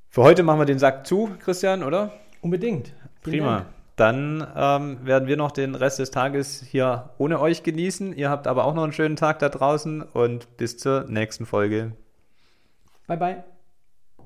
Für 0.09 0.23
heute 0.23 0.43
machen 0.43 0.59
wir 0.59 0.67
den 0.67 0.79
Sack 0.79 1.07
zu, 1.07 1.31
Christian, 1.45 1.85
oder? 1.85 2.15
Unbedingt. 2.41 2.95
Prima. 3.23 3.67
Dann 3.97 4.47
ähm, 4.57 5.05
werden 5.05 5.29
wir 5.29 5.37
noch 5.37 5.53
den 5.53 5.75
Rest 5.75 5.99
des 5.99 6.11
Tages 6.11 6.65
hier 6.67 7.11
ohne 7.19 7.39
euch 7.39 7.63
genießen. 7.63 8.17
Ihr 8.17 8.31
habt 8.31 8.47
aber 8.47 8.65
auch 8.65 8.73
noch 8.73 8.85
einen 8.85 8.95
schönen 8.95 9.17
Tag 9.17 9.41
da 9.41 9.51
draußen 9.51 10.01
und 10.01 10.57
bis 10.57 10.79
zur 10.79 11.05
nächsten 11.07 11.45
Folge. 11.45 11.93
Bye, 13.07 13.19
bye. 13.19 13.50